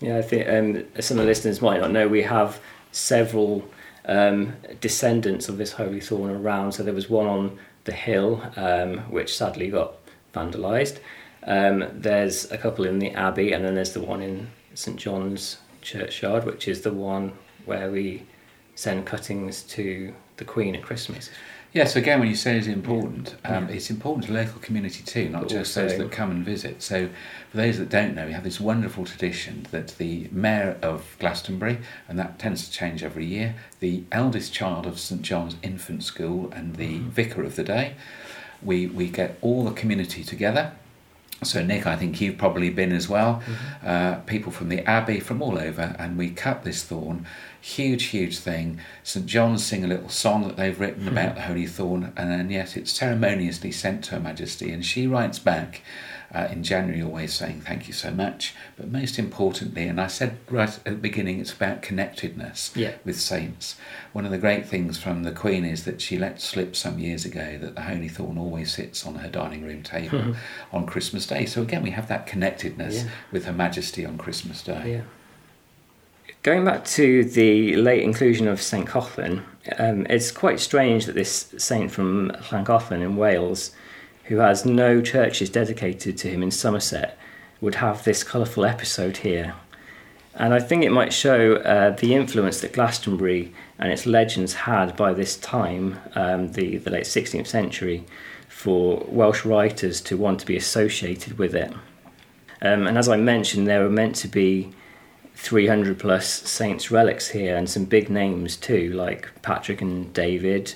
Yeah. 0.00 0.18
I 0.18 0.22
think 0.22 0.48
um, 0.48 1.00
some 1.00 1.18
of 1.18 1.24
the 1.24 1.28
listeners 1.28 1.62
might 1.62 1.80
not 1.80 1.92
know 1.92 2.08
we 2.08 2.22
have 2.22 2.60
several 2.92 3.64
um, 4.06 4.54
descendants 4.80 5.48
of 5.48 5.56
this 5.56 5.72
holy 5.72 6.00
thorn 6.00 6.30
around. 6.30 6.72
So 6.72 6.82
there 6.82 6.92
was 6.92 7.08
one 7.08 7.26
on 7.26 7.58
the 7.84 7.92
hill, 7.92 8.42
um, 8.56 8.98
which 9.10 9.34
sadly 9.34 9.70
got 9.70 9.94
vandalised. 10.34 10.98
Um, 11.46 11.84
there's 11.92 12.50
a 12.50 12.58
couple 12.58 12.84
in 12.84 12.98
the 12.98 13.12
abbey, 13.12 13.52
and 13.52 13.64
then 13.64 13.74
there's 13.74 13.92
the 13.92 14.00
one 14.00 14.22
in 14.22 14.48
St 14.74 14.96
John's 14.96 15.58
churchyard, 15.82 16.44
which 16.44 16.66
is 16.66 16.80
the 16.80 16.92
one 16.92 17.32
where 17.64 17.90
we 17.90 18.26
send 18.74 19.06
cuttings 19.06 19.62
to 19.62 20.12
the 20.36 20.44
Queen 20.44 20.74
at 20.74 20.82
Christmas. 20.82 21.30
Yes, 21.74 21.96
again, 21.96 22.20
when 22.20 22.28
you 22.28 22.36
say 22.36 22.56
it's 22.56 22.68
important, 22.68 23.34
um, 23.44 23.68
yeah. 23.68 23.74
it's 23.74 23.90
important 23.90 24.26
to 24.26 24.32
the 24.32 24.38
local 24.38 24.60
community 24.60 25.02
too, 25.02 25.28
not 25.28 25.42
but 25.42 25.50
just 25.50 25.76
also, 25.76 25.88
those 25.88 25.98
that 25.98 26.12
come 26.12 26.30
and 26.30 26.44
visit. 26.44 26.80
So, 26.80 27.08
for 27.50 27.56
those 27.56 27.78
that 27.78 27.88
don't 27.88 28.14
know, 28.14 28.26
we 28.26 28.32
have 28.32 28.44
this 28.44 28.60
wonderful 28.60 29.04
tradition 29.04 29.66
that 29.72 29.88
the 29.98 30.28
mayor 30.30 30.78
of 30.82 31.16
Glastonbury, 31.18 31.80
and 32.08 32.16
that 32.16 32.38
tends 32.38 32.68
to 32.68 32.72
change 32.72 33.02
every 33.02 33.26
year, 33.26 33.56
the 33.80 34.04
eldest 34.12 34.54
child 34.54 34.86
of 34.86 35.00
St 35.00 35.20
John's 35.22 35.56
Infant 35.64 36.04
School, 36.04 36.48
and 36.52 36.76
the 36.76 36.98
mm-hmm. 36.98 37.08
vicar 37.08 37.42
of 37.42 37.56
the 37.56 37.64
day, 37.64 37.96
we, 38.62 38.86
we 38.86 39.08
get 39.08 39.36
all 39.42 39.64
the 39.64 39.72
community 39.72 40.22
together 40.22 40.74
so, 41.42 41.62
Nick, 41.62 41.86
I 41.86 41.96
think 41.96 42.20
you've 42.20 42.38
probably 42.38 42.70
been 42.70 42.92
as 42.92 43.08
well. 43.08 43.42
Mm-hmm. 43.44 43.86
Uh, 43.86 44.14
people 44.20 44.52
from 44.52 44.68
the 44.68 44.88
Abbey, 44.88 45.20
from 45.20 45.42
all 45.42 45.58
over, 45.58 45.94
and 45.98 46.16
we 46.16 46.30
cut 46.30 46.62
this 46.62 46.82
thorn. 46.82 47.26
Huge, 47.60 48.04
huge 48.04 48.38
thing. 48.38 48.80
St. 49.02 49.26
John's 49.26 49.64
sing 49.64 49.84
a 49.84 49.88
little 49.88 50.08
song 50.08 50.46
that 50.46 50.56
they've 50.56 50.78
written 50.78 51.04
mm-hmm. 51.04 51.16
about 51.16 51.34
the 51.34 51.42
Holy 51.42 51.66
Thorn, 51.66 52.12
and 52.16 52.30
then, 52.30 52.50
yes, 52.50 52.76
it's 52.76 52.92
ceremoniously 52.92 53.72
sent 53.72 54.04
to 54.04 54.12
Her 54.12 54.20
Majesty, 54.20 54.70
and 54.70 54.84
she 54.84 55.06
writes 55.06 55.38
back 55.38 55.82
uh, 56.34 56.48
in 56.50 56.64
January 56.64 57.00
always 57.00 57.32
saying 57.32 57.60
thank 57.60 57.86
you 57.86 57.94
so 57.94 58.10
much. 58.10 58.54
But 58.76 58.90
most 58.90 59.18
importantly, 59.18 59.86
and 59.86 60.00
I 60.00 60.08
said 60.08 60.36
right 60.50 60.68
at 60.68 60.84
the 60.84 60.92
beginning, 60.92 61.38
it's 61.40 61.52
about 61.52 61.80
connectedness 61.80 62.72
yeah. 62.74 62.94
with 63.04 63.20
saints. 63.20 63.76
One 64.12 64.24
of 64.24 64.32
the 64.32 64.38
great 64.38 64.66
things 64.66 64.98
from 64.98 65.22
the 65.22 65.32
Queen 65.32 65.64
is 65.64 65.84
that 65.84 66.00
she 66.00 66.18
let 66.18 66.40
slip 66.40 66.74
some 66.74 66.98
years 66.98 67.24
ago 67.24 67.56
that 67.60 67.76
the 67.76 67.82
Holy 67.82 68.08
Thorn 68.08 68.36
always 68.36 68.74
sits 68.74 69.06
on 69.06 69.16
her 69.16 69.28
dining 69.28 69.62
room 69.64 69.82
table 69.82 70.18
mm-hmm. 70.18 70.32
on 70.76 70.86
Christmas 70.86 71.26
Day. 71.26 71.46
So 71.46 71.62
again, 71.62 71.82
we 71.82 71.90
have 71.90 72.08
that 72.08 72.26
connectedness 72.26 73.04
yeah. 73.04 73.10
with 73.30 73.44
Her 73.44 73.52
Majesty 73.52 74.04
on 74.04 74.18
Christmas 74.18 74.62
Day. 74.62 74.92
Yeah. 74.94 75.02
Going 76.42 76.64
back 76.64 76.84
to 76.86 77.24
the 77.24 77.76
late 77.76 78.02
inclusion 78.02 78.48
of 78.48 78.60
St. 78.60 78.86
Collen, 78.86 79.44
um, 79.78 80.06
it's 80.10 80.30
quite 80.30 80.60
strange 80.60 81.06
that 81.06 81.14
this 81.14 81.54
saint 81.56 81.90
from 81.90 82.32
Llangollen 82.50 83.00
in 83.00 83.16
Wales 83.16 83.70
who 84.24 84.38
has 84.38 84.64
no 84.64 85.00
churches 85.00 85.50
dedicated 85.50 86.16
to 86.18 86.28
him 86.28 86.42
in 86.42 86.50
Somerset, 86.50 87.18
would 87.60 87.76
have 87.76 88.04
this 88.04 88.24
colourful 88.24 88.64
episode 88.64 89.18
here. 89.18 89.54
And 90.34 90.52
I 90.52 90.58
think 90.58 90.82
it 90.82 90.90
might 90.90 91.12
show 91.12 91.56
uh, 91.56 91.90
the 91.90 92.14
influence 92.14 92.60
that 92.60 92.72
Glastonbury 92.72 93.52
and 93.78 93.92
its 93.92 94.06
legends 94.06 94.54
had 94.54 94.96
by 94.96 95.14
this 95.14 95.36
time, 95.36 96.00
um, 96.14 96.52
the, 96.52 96.78
the 96.78 96.90
late 96.90 97.04
16th 97.04 97.46
century, 97.46 98.04
for 98.48 99.04
Welsh 99.08 99.44
writers 99.44 100.00
to 100.02 100.16
want 100.16 100.40
to 100.40 100.46
be 100.46 100.56
associated 100.56 101.38
with 101.38 101.54
it. 101.54 101.72
Um, 102.62 102.86
and 102.86 102.96
as 102.96 103.08
I 103.08 103.16
mentioned, 103.16 103.66
there 103.66 103.82
were 103.82 103.90
meant 103.90 104.16
to 104.16 104.28
be 104.28 104.72
300 105.36 105.98
plus 105.98 106.26
saints' 106.26 106.90
relics 106.90 107.28
here 107.28 107.56
and 107.56 107.68
some 107.68 107.84
big 107.84 108.08
names 108.08 108.56
too, 108.56 108.90
like 108.92 109.30
Patrick 109.42 109.82
and 109.82 110.12
David, 110.12 110.74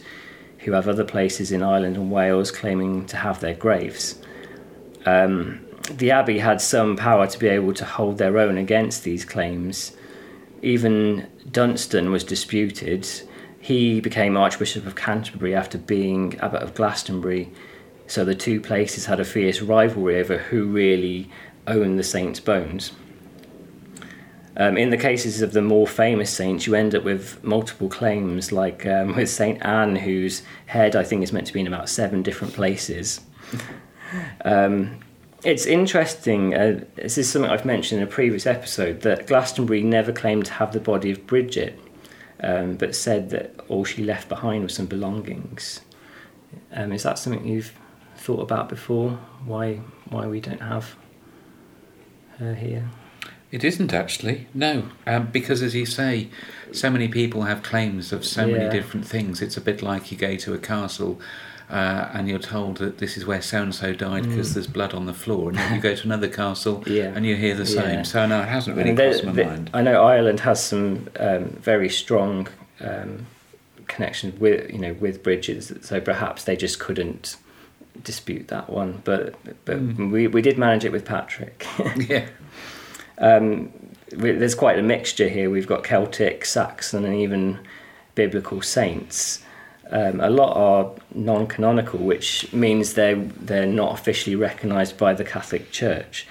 who 0.68 0.74
have 0.74 0.86
other 0.86 1.04
places 1.04 1.50
in 1.50 1.62
Ireland 1.62 1.96
and 1.96 2.10
Wales 2.10 2.50
claiming 2.50 3.06
to 3.06 3.16
have 3.16 3.40
their 3.40 3.54
graves. 3.54 4.20
Um, 5.06 5.64
the 5.90 6.10
Abbey 6.10 6.38
had 6.38 6.60
some 6.60 6.94
power 6.94 7.26
to 7.26 7.38
be 7.38 7.48
able 7.48 7.72
to 7.72 7.86
hold 7.86 8.18
their 8.18 8.36
own 8.36 8.58
against 8.58 9.02
these 9.02 9.24
claims. 9.24 9.96
Even 10.60 11.26
Dunstan 11.50 12.10
was 12.10 12.22
disputed. 12.22 13.08
He 13.58 14.00
became 14.02 14.36
Archbishop 14.36 14.86
of 14.86 14.94
Canterbury 14.94 15.54
after 15.54 15.78
being 15.78 16.38
Abbot 16.40 16.62
of 16.62 16.74
Glastonbury, 16.74 17.50
so 18.06 18.26
the 18.26 18.34
two 18.34 18.60
places 18.60 19.06
had 19.06 19.20
a 19.20 19.24
fierce 19.24 19.62
rivalry 19.62 20.20
over 20.20 20.36
who 20.36 20.66
really 20.66 21.30
owned 21.66 21.98
the 21.98 22.04
saint's 22.04 22.40
bones. 22.40 22.92
Um, 24.60 24.76
in 24.76 24.90
the 24.90 24.96
cases 24.96 25.40
of 25.40 25.52
the 25.52 25.62
more 25.62 25.86
famous 25.86 26.30
saints, 26.30 26.66
you 26.66 26.74
end 26.74 26.92
up 26.94 27.04
with 27.04 27.42
multiple 27.44 27.88
claims, 27.88 28.50
like 28.50 28.84
um, 28.86 29.14
with 29.14 29.30
Saint 29.30 29.64
Anne, 29.64 29.94
whose 29.94 30.42
head 30.66 30.96
I 30.96 31.04
think 31.04 31.22
is 31.22 31.32
meant 31.32 31.46
to 31.46 31.52
be 31.52 31.60
in 31.60 31.68
about 31.68 31.88
seven 31.88 32.22
different 32.22 32.54
places. 32.54 33.20
Um, 34.44 34.98
it's 35.44 35.64
interesting, 35.64 36.54
uh, 36.54 36.84
this 36.96 37.16
is 37.18 37.30
something 37.30 37.48
I've 37.48 37.64
mentioned 37.64 38.02
in 38.02 38.08
a 38.08 38.10
previous 38.10 38.46
episode, 38.46 39.02
that 39.02 39.28
Glastonbury 39.28 39.82
never 39.84 40.12
claimed 40.12 40.46
to 40.46 40.52
have 40.54 40.72
the 40.72 40.80
body 40.80 41.12
of 41.12 41.24
Bridget, 41.24 41.78
um, 42.42 42.74
but 42.74 42.96
said 42.96 43.30
that 43.30 43.54
all 43.68 43.84
she 43.84 44.02
left 44.02 44.28
behind 44.28 44.64
was 44.64 44.74
some 44.74 44.86
belongings. 44.86 45.82
Um, 46.72 46.92
is 46.92 47.04
that 47.04 47.18
something 47.20 47.46
you've 47.46 47.72
thought 48.16 48.40
about 48.40 48.68
before? 48.68 49.10
Why, 49.44 49.76
why 50.08 50.26
we 50.26 50.40
don't 50.40 50.62
have 50.62 50.96
her 52.38 52.54
here? 52.54 52.90
It 53.50 53.64
isn't 53.64 53.94
actually, 53.94 54.46
no, 54.52 54.84
um, 55.06 55.28
because 55.32 55.62
as 55.62 55.74
you 55.74 55.86
say, 55.86 56.28
so 56.72 56.90
many 56.90 57.08
people 57.08 57.42
have 57.44 57.62
claims 57.62 58.12
of 58.12 58.24
so 58.24 58.44
Yeah. 58.44 58.58
many 58.58 58.70
different 58.70 59.06
things. 59.06 59.40
It's 59.40 59.56
a 59.56 59.60
bit 59.62 59.80
like 59.82 60.12
you 60.12 60.18
go 60.18 60.36
to 60.36 60.52
a 60.54 60.58
castle 60.58 61.18
uh, 61.70 62.08
and 62.14 62.28
you're 62.28 62.38
told 62.38 62.78
that 62.78 62.96
this 62.98 63.16
is 63.16 63.26
where 63.26 63.40
so 63.42 63.62
and 63.62 63.74
so 63.74 63.92
died 63.94 64.28
because 64.28 64.54
there's 64.54 64.66
blood 64.66 64.94
on 64.94 65.04
the 65.06 65.12
floor, 65.14 65.48
and 65.50 65.58
then 65.58 65.74
you 65.74 65.80
go 65.80 65.94
to 65.94 66.04
another 66.04 66.28
castle 66.28 66.80
Mm. 66.82 66.86
Yeah. 66.96 67.12
and 67.14 67.24
you 67.26 67.36
hear 67.36 67.54
the 67.54 67.66
same. 67.66 67.90
Yeah. 67.98 68.02
So 68.02 68.26
no, 68.26 68.40
it 68.42 68.48
hasn't 68.48 68.76
really 68.76 68.90
And 68.90 68.98
crossed 68.98 69.24
my 69.24 69.32
the- 69.32 69.44
mind. 69.44 69.70
I 69.74 69.82
know 69.82 70.02
Ireland 70.02 70.40
has 70.40 70.62
some 70.62 71.08
um, 71.18 71.44
very 71.60 71.88
strong 71.90 72.48
um, 72.80 73.26
connections 73.86 74.38
with 74.40 74.70
you 74.70 74.78
know 74.78 74.92
with 74.94 75.22
bridges, 75.22 75.72
so 75.82 76.00
perhaps 76.00 76.44
they 76.44 76.56
just 76.56 76.78
couldn't 76.78 77.36
dispute 78.02 78.48
that 78.48 78.70
one. 78.70 79.02
But 79.04 79.34
but 79.64 79.78
Mm. 79.78 80.10
we 80.10 80.26
we 80.26 80.40
did 80.42 80.56
manage 80.58 80.84
it 80.86 80.92
with 80.92 81.04
Patrick. 81.04 81.66
yeah, 81.96 82.26
um, 83.18 83.72
there's 84.10 84.54
quite 84.54 84.78
a 84.78 84.82
mixture 84.82 85.28
here. 85.28 85.50
We've 85.50 85.66
got 85.66 85.84
Celtic, 85.84 86.44
Saxon, 86.44 87.04
and 87.04 87.14
even 87.14 87.58
biblical 88.14 88.62
saints. 88.62 89.42
Um, 89.90 90.20
a 90.20 90.28
lot 90.28 90.56
are 90.56 90.92
non-canonical, 91.14 91.98
which 91.98 92.52
means 92.52 92.94
they're 92.94 93.16
they're 93.16 93.66
not 93.66 93.98
officially 93.98 94.36
recognised 94.36 94.98
by 94.98 95.14
the 95.14 95.24
Catholic 95.24 95.70
Church, 95.70 96.26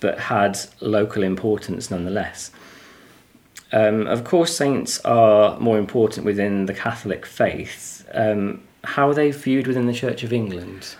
but 0.00 0.18
had 0.18 0.58
local 0.80 1.22
importance 1.22 1.90
nonetheless. 1.90 2.50
Um, 3.72 4.06
of 4.06 4.24
course, 4.24 4.56
saints 4.56 5.00
are 5.00 5.58
more 5.60 5.78
important 5.78 6.26
within 6.26 6.66
the 6.66 6.74
Catholic 6.74 7.24
faith. 7.24 8.06
Um, 8.12 8.62
how 8.82 9.08
are 9.08 9.14
they 9.14 9.30
viewed 9.30 9.66
within 9.66 9.86
the 9.86 9.92
Church 9.92 10.22
of 10.22 10.32
England? 10.32 10.96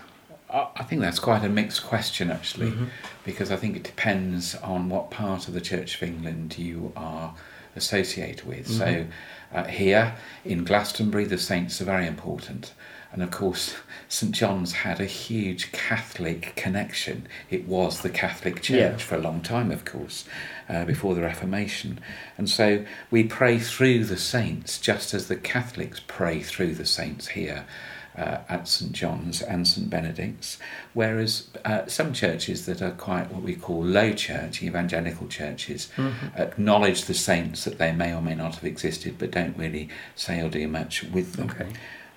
I 0.75 0.83
think 0.83 1.01
that's 1.01 1.19
quite 1.19 1.43
a 1.43 1.49
mixed 1.49 1.83
question 1.83 2.29
actually, 2.31 2.71
Mm-hmm. 2.71 2.85
because 3.23 3.51
I 3.51 3.55
think 3.55 3.75
it 3.75 3.83
depends 3.83 4.55
on 4.55 4.89
what 4.89 5.09
part 5.11 5.47
of 5.47 5.53
the 5.53 5.61
Church 5.61 5.95
of 5.95 6.03
England 6.03 6.57
you 6.57 6.91
are 6.95 7.33
associated 7.75 8.45
with. 8.47 8.67
So 8.67 8.85
Mm-hmm. 8.85 9.57
uh, 9.57 9.63
here 9.65 10.15
in 10.45 10.63
Glastonbury, 10.63 11.25
the 11.25 11.37
saints 11.37 11.81
are 11.81 11.85
very 11.85 12.05
important. 12.07 12.73
And 13.13 13.21
of 13.21 13.31
course, 13.31 13.75
St 14.09 14.33
John's 14.33 14.71
had 14.71 14.99
a 15.01 15.05
huge 15.05 15.71
Catholic 15.71 16.53
connection. 16.55 17.27
It 17.49 17.67
was 17.67 18.01
the 18.01 18.09
Catholic 18.09 18.61
Church 18.61 18.79
Yeah. 18.79 18.97
for 18.97 19.15
a 19.15 19.19
long 19.21 19.41
time, 19.41 19.71
of 19.71 19.83
course, 19.85 20.25
uh, 20.69 20.85
before 20.85 21.13
the 21.15 21.21
Reformation. 21.21 21.99
And 22.37 22.49
so 22.49 22.85
we 23.09 23.23
pray 23.25 23.59
through 23.59 24.05
the 24.05 24.17
saints, 24.17 24.79
just 24.79 25.13
as 25.13 25.27
the 25.27 25.35
Catholics 25.35 26.01
pray 26.07 26.41
through 26.41 26.75
the 26.75 26.85
saints 26.85 27.29
here 27.29 27.65
uh, 28.21 28.41
at 28.47 28.67
St 28.67 28.91
John's 28.91 29.41
and 29.41 29.67
St 29.67 29.89
Benedict's. 29.89 30.57
Whereas 30.93 31.47
uh, 31.65 31.87
some 31.87 32.13
churches 32.13 32.65
that 32.67 32.81
are 32.81 32.91
quite 32.91 33.31
what 33.31 33.41
we 33.41 33.55
call 33.55 33.83
low 33.83 34.13
church, 34.13 34.61
evangelical 34.61 35.27
churches, 35.27 35.89
acknowledge 36.37 37.05
the 37.05 37.13
saints 37.13 37.63
that 37.65 37.77
they 37.77 37.91
may 37.91 38.13
or 38.13 38.21
may 38.21 38.35
not 38.35 38.55
have 38.55 38.65
existed, 38.65 39.15
but 39.17 39.31
don't 39.31 39.57
really 39.57 39.89
say 40.15 40.41
or 40.41 40.49
do 40.49 40.67
much 40.67 41.03
with 41.03 41.33
them. 41.33 41.49
Okay. 41.49 41.69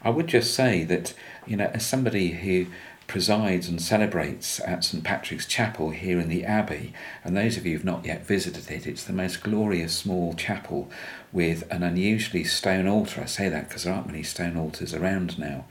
I 0.02 0.10
would 0.10 0.26
just 0.26 0.54
say 0.54 0.84
that, 0.84 1.14
you 1.46 1.56
know, 1.56 1.70
as 1.72 1.86
somebody 1.86 2.28
who 2.32 2.66
presides 3.06 3.68
and 3.68 3.80
celebrates 3.80 4.60
at 4.60 4.84
St 4.84 5.04
Patrick's 5.04 5.46
Chapel 5.46 5.90
here 5.90 6.18
in 6.18 6.28
the 6.28 6.44
Abbey, 6.44 6.92
and 7.22 7.36
those 7.36 7.56
of 7.56 7.66
you 7.66 7.72
who've 7.72 7.84
not 7.84 8.04
yet 8.04 8.26
visited 8.26 8.70
it, 8.70 8.86
it's 8.86 9.04
the 9.04 9.12
most 9.12 9.42
glorious 9.42 9.94
small 9.94 10.34
chapel 10.34 10.90
with 11.32 11.64
an 11.70 11.82
unusually 11.82 12.44
stone 12.44 12.86
altar. 12.86 13.22
I 13.22 13.26
say 13.26 13.48
that 13.48 13.68
because 13.68 13.84
there 13.84 13.92
aren't 13.92 14.06
many 14.06 14.22
stone 14.22 14.56
altars 14.56 14.94
around 14.94 15.38
now. 15.38 15.64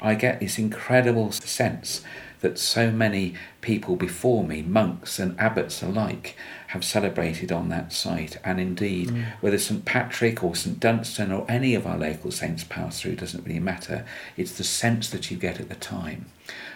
I 0.00 0.14
get 0.14 0.40
this 0.40 0.58
incredible 0.58 1.32
sense 1.32 2.02
that 2.40 2.58
so 2.58 2.90
many 2.90 3.34
people 3.62 3.96
before 3.96 4.44
me, 4.44 4.60
monks 4.60 5.18
and 5.18 5.38
abbots 5.40 5.82
alike, 5.82 6.36
have 6.74 6.84
celebrated 6.84 7.52
on 7.52 7.68
that 7.68 7.92
site. 7.92 8.36
And 8.42 8.58
indeed, 8.58 9.08
mm. 9.08 9.24
whether 9.40 9.58
St 9.58 9.84
Patrick 9.84 10.42
or 10.42 10.56
St 10.56 10.80
Dunstan 10.80 11.30
or 11.30 11.46
any 11.48 11.76
of 11.76 11.86
our 11.86 11.96
local 11.96 12.32
saints 12.32 12.64
pass 12.64 13.00
through 13.00 13.14
doesn't 13.14 13.46
really 13.46 13.60
matter. 13.60 14.04
It's 14.36 14.58
the 14.58 14.64
sense 14.64 15.08
that 15.10 15.30
you 15.30 15.36
get 15.36 15.60
at 15.60 15.68
the 15.68 15.76
time. 15.76 16.26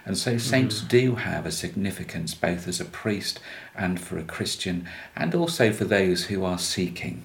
And 0.06 0.16
so 0.16 0.30
mm-hmm. 0.30 0.38
saints 0.38 0.80
do 0.82 1.16
have 1.16 1.46
a 1.46 1.50
significance 1.50 2.32
both 2.32 2.68
as 2.68 2.80
a 2.80 2.84
priest 2.84 3.40
and 3.76 3.98
for 3.98 4.18
a 4.18 4.22
Christian, 4.22 4.86
and 5.16 5.34
also 5.34 5.72
for 5.72 5.84
those 5.84 6.26
who 6.26 6.44
are 6.44 6.58
seeking. 6.58 7.24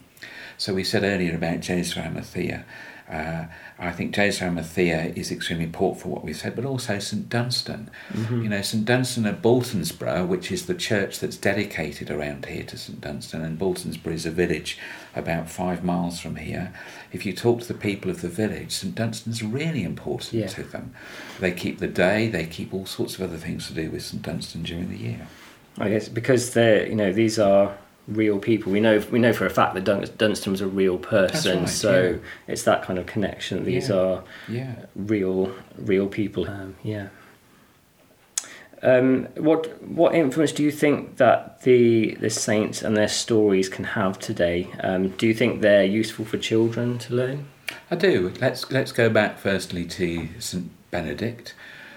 So 0.57 0.73
we 0.73 0.83
said 0.83 1.03
earlier 1.03 1.35
about 1.35 1.59
Joseph 1.59 1.99
Arimathea. 1.99 2.65
Uh, 3.09 3.45
I 3.77 3.91
think 3.91 4.15
Joseph 4.15 4.41
Arimathea 4.43 5.11
is 5.15 5.31
extremely 5.31 5.65
important 5.65 6.01
for 6.01 6.09
what 6.09 6.23
we've 6.23 6.35
said, 6.37 6.55
but 6.55 6.65
also 6.65 6.99
St 6.99 7.27
Dunstan. 7.29 7.89
You 8.29 8.47
know, 8.49 8.61
St 8.61 8.85
Dunstan 8.85 9.25
at 9.25 9.41
Baltonsborough, 9.41 10.25
which 10.27 10.51
is 10.51 10.65
the 10.67 10.73
church 10.73 11.19
that's 11.19 11.35
dedicated 11.37 12.09
around 12.09 12.45
here 12.45 12.63
to 12.63 12.77
St 12.77 13.01
Dunstan, 13.01 13.41
and 13.41 13.59
Baltonsborough 13.59 14.13
is 14.13 14.25
a 14.25 14.31
village 14.31 14.77
about 15.15 15.49
five 15.49 15.83
miles 15.83 16.19
from 16.19 16.37
here. 16.37 16.73
If 17.11 17.25
you 17.25 17.33
talk 17.33 17.61
to 17.61 17.67
the 17.67 17.73
people 17.73 18.09
of 18.09 18.21
the 18.21 18.29
village, 18.29 18.71
St 18.71 18.95
Dunstan's 18.95 19.43
really 19.43 19.83
important 19.83 20.33
Yeah. 20.33 20.47
to 20.47 20.63
them. 20.63 20.93
They 21.39 21.51
keep 21.51 21.79
the 21.79 21.87
day, 21.87 22.29
they 22.29 22.45
keep 22.45 22.73
all 22.73 22.85
sorts 22.85 23.15
of 23.15 23.21
other 23.21 23.37
things 23.37 23.67
to 23.67 23.73
do 23.73 23.89
with 23.91 24.03
St 24.03 24.21
Dunstan 24.21 24.63
during 24.63 24.89
the 24.89 24.97
year. 24.97 25.27
I 25.77 25.89
guess 25.89 26.07
because 26.07 26.53
they're 26.53 26.87
you 26.87 26.95
know 26.95 27.11
these 27.11 27.37
are 27.39 27.75
real 28.07 28.39
people. 28.39 28.71
We 28.71 28.79
know 28.79 29.01
we 29.11 29.19
know 29.19 29.33
for 29.33 29.45
a 29.45 29.49
fact 29.49 29.75
that 29.75 29.83
Dun- 29.83 30.05
Dunstan 30.17 30.51
was 30.51 30.61
a 30.61 30.67
real 30.67 30.97
person, 30.97 31.59
right, 31.61 31.69
so 31.69 32.01
yeah. 32.11 32.17
it's 32.53 32.63
that 32.63 32.83
kind 32.83 32.99
of 32.99 33.05
connection. 33.05 33.63
These 33.65 33.89
Yeah. 33.89 33.95
are 33.95 34.23
Yeah. 34.49 34.75
real 34.95 35.53
real 35.77 36.07
people. 36.07 36.47
Um, 36.49 36.75
yeah. 36.83 37.07
Um, 38.81 39.29
what 39.37 39.81
what 39.81 40.13
influence 40.13 40.51
do 40.51 40.61
you 40.63 40.71
think 40.71 41.15
that 41.17 41.61
the 41.61 42.15
the 42.15 42.29
saints 42.29 42.81
and 42.81 42.97
their 42.97 43.07
stories 43.07 43.69
can 43.69 43.85
have 43.85 44.19
today? 44.19 44.67
Um, 44.81 45.09
do 45.09 45.25
you 45.25 45.33
think 45.33 45.61
they're 45.61 45.85
useful 45.85 46.25
for 46.25 46.37
children 46.37 46.97
to 46.99 47.13
learn? 47.13 47.45
I 47.89 47.95
do. 47.95 48.33
Let's 48.41 48.69
let's 48.71 48.91
go 48.91 49.09
back 49.09 49.39
firstly 49.39 49.85
to 49.85 50.27
St 50.39 50.69
Benedict. 50.91 51.55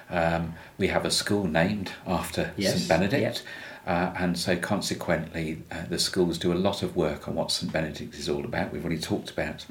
Um, 0.09 0.55
we 0.79 0.87
have 0.87 1.05
a 1.05 1.11
school 1.11 1.49
named 1.49 1.91
after 2.07 2.53
Yes, 2.57 2.77
St 2.77 2.89
Benedict, 2.89 3.43
uh, 3.87 4.13
and 4.17 4.37
so 4.37 4.57
consequently, 4.57 5.63
uh, 5.71 5.85
the 5.89 5.99
schools 5.99 6.39
do 6.39 6.53
a 6.53 6.55
lot 6.55 6.83
of 6.83 6.97
work 6.97 7.29
on 7.29 7.35
what 7.37 7.53
St 7.53 7.73
Benedict 7.73 8.15
is 8.17 8.29
all 8.29 8.45
about. 8.45 8.73
We've 8.73 8.85
already 8.85 9.01
talked 9.01 9.31
about 9.31 9.65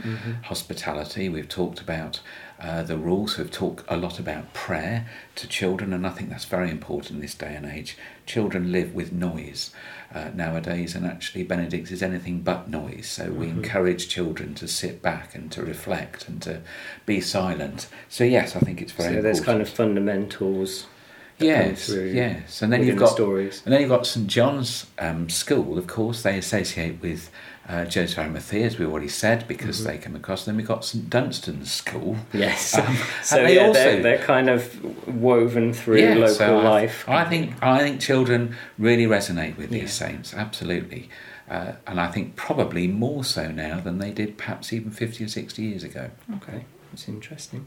hospitality. 0.44 1.28
We've 1.28 1.50
talked 1.50 1.82
about 1.82 2.22
uh, 2.60 2.84
the 2.84 2.98
rules. 2.98 3.38
We've 3.38 3.52
talked 3.52 3.84
a 3.90 3.98
lot 3.98 4.18
about 4.18 4.54
prayer 4.54 5.08
to 5.36 5.48
children, 5.48 5.92
and 5.92 6.08
I 6.08 6.12
think 6.12 6.30
that's 6.30 6.46
very 6.46 6.70
important 6.70 7.12
in 7.16 7.20
this 7.20 7.36
day 7.36 7.56
and 7.56 7.66
age. 7.66 7.98
Children 8.26 8.72
live 8.72 8.96
with 8.96 9.12
noise 9.12 9.72
uh, 10.14 10.30
nowadays, 10.34 10.96
and 10.96 11.06
actually, 11.06 11.44
Benedict 11.44 11.92
is 11.92 12.02
anything 12.02 12.40
but 12.42 12.70
noise. 12.70 13.10
So 13.10 13.32
we 13.32 13.50
encourage 13.50 14.08
children 14.08 14.56
to 14.56 14.68
sit 14.68 15.02
back 15.02 15.36
and 15.36 15.52
to 15.52 15.62
reflect 15.62 16.30
and 16.30 16.42
to 16.44 16.62
be 17.06 17.20
silent. 17.20 17.88
So 18.08 18.24
yes, 18.24 18.56
I 18.56 18.60
think 18.60 18.82
it's 18.82 18.94
very 18.94 19.10
so 19.10 19.16
important. 19.18 19.24
there's 19.24 19.46
kind 19.46 19.62
of 19.62 19.70
fundamentals. 19.70 20.88
Yes, 21.38 21.90
yes, 21.90 22.62
and 22.62 22.72
then 22.72 22.84
you've 22.86 22.96
the 22.96 23.02
got 23.02 23.10
stories. 23.14 23.62
and 23.66 23.74
then 23.74 23.82
you've 23.82 23.90
got 23.90 24.08
St 24.08 24.26
John's 24.28 24.86
um, 25.00 25.30
School. 25.30 25.78
Of 25.78 25.86
course, 25.88 26.22
they 26.24 26.38
associate 26.38 27.02
with 27.02 27.30
uh, 27.68 27.84
Joseph 27.86 28.20
Arimathea, 28.20 28.66
as 28.68 28.80
we 28.80 28.86
already 28.86 29.10
said, 29.10 29.46
because 29.48 29.80
Mm-hmm. 29.80 29.88
they 29.88 29.98
come 29.98 30.16
across. 30.16 30.46
Then 30.46 30.56
we've 30.56 30.66
got 30.68 30.86
St 30.86 31.10
Dunstan's 31.10 31.72
School. 31.72 32.16
Yes. 32.32 32.78
Um, 32.78 32.96
so 33.24 33.36
they 33.44 33.56
yeah, 33.56 33.68
also- 33.68 33.74
they're, 33.80 34.02
they're 34.02 34.26
kind 34.26 34.50
of 34.50 35.08
woven 35.14 35.74
through 35.74 35.98
Yeah, 36.00 36.14
local 36.16 36.36
so 36.36 36.58
life. 36.60 37.04
I 37.10 37.26
think 37.26 37.62
I 37.62 37.80
think 37.80 38.00
children 38.00 38.56
really 38.78 39.06
resonate 39.06 39.58
with 39.58 39.72
Yeah. 39.74 39.82
these 39.82 39.94
saints, 39.94 40.34
absolutely, 40.34 41.10
uh, 41.50 41.74
and 41.86 42.00
I 42.00 42.12
think 42.12 42.36
probably 42.38 42.88
more 42.88 43.26
so 43.26 43.52
now 43.52 43.82
than 43.82 43.98
they 44.00 44.12
did 44.12 44.38
perhaps 44.38 44.72
even 44.72 44.90
fifty 44.92 45.26
or 45.26 45.28
sixty 45.28 45.64
years 45.64 45.84
ago. 45.84 46.12
Okay, 46.38 46.64
that's 46.92 47.10
interesting. 47.10 47.66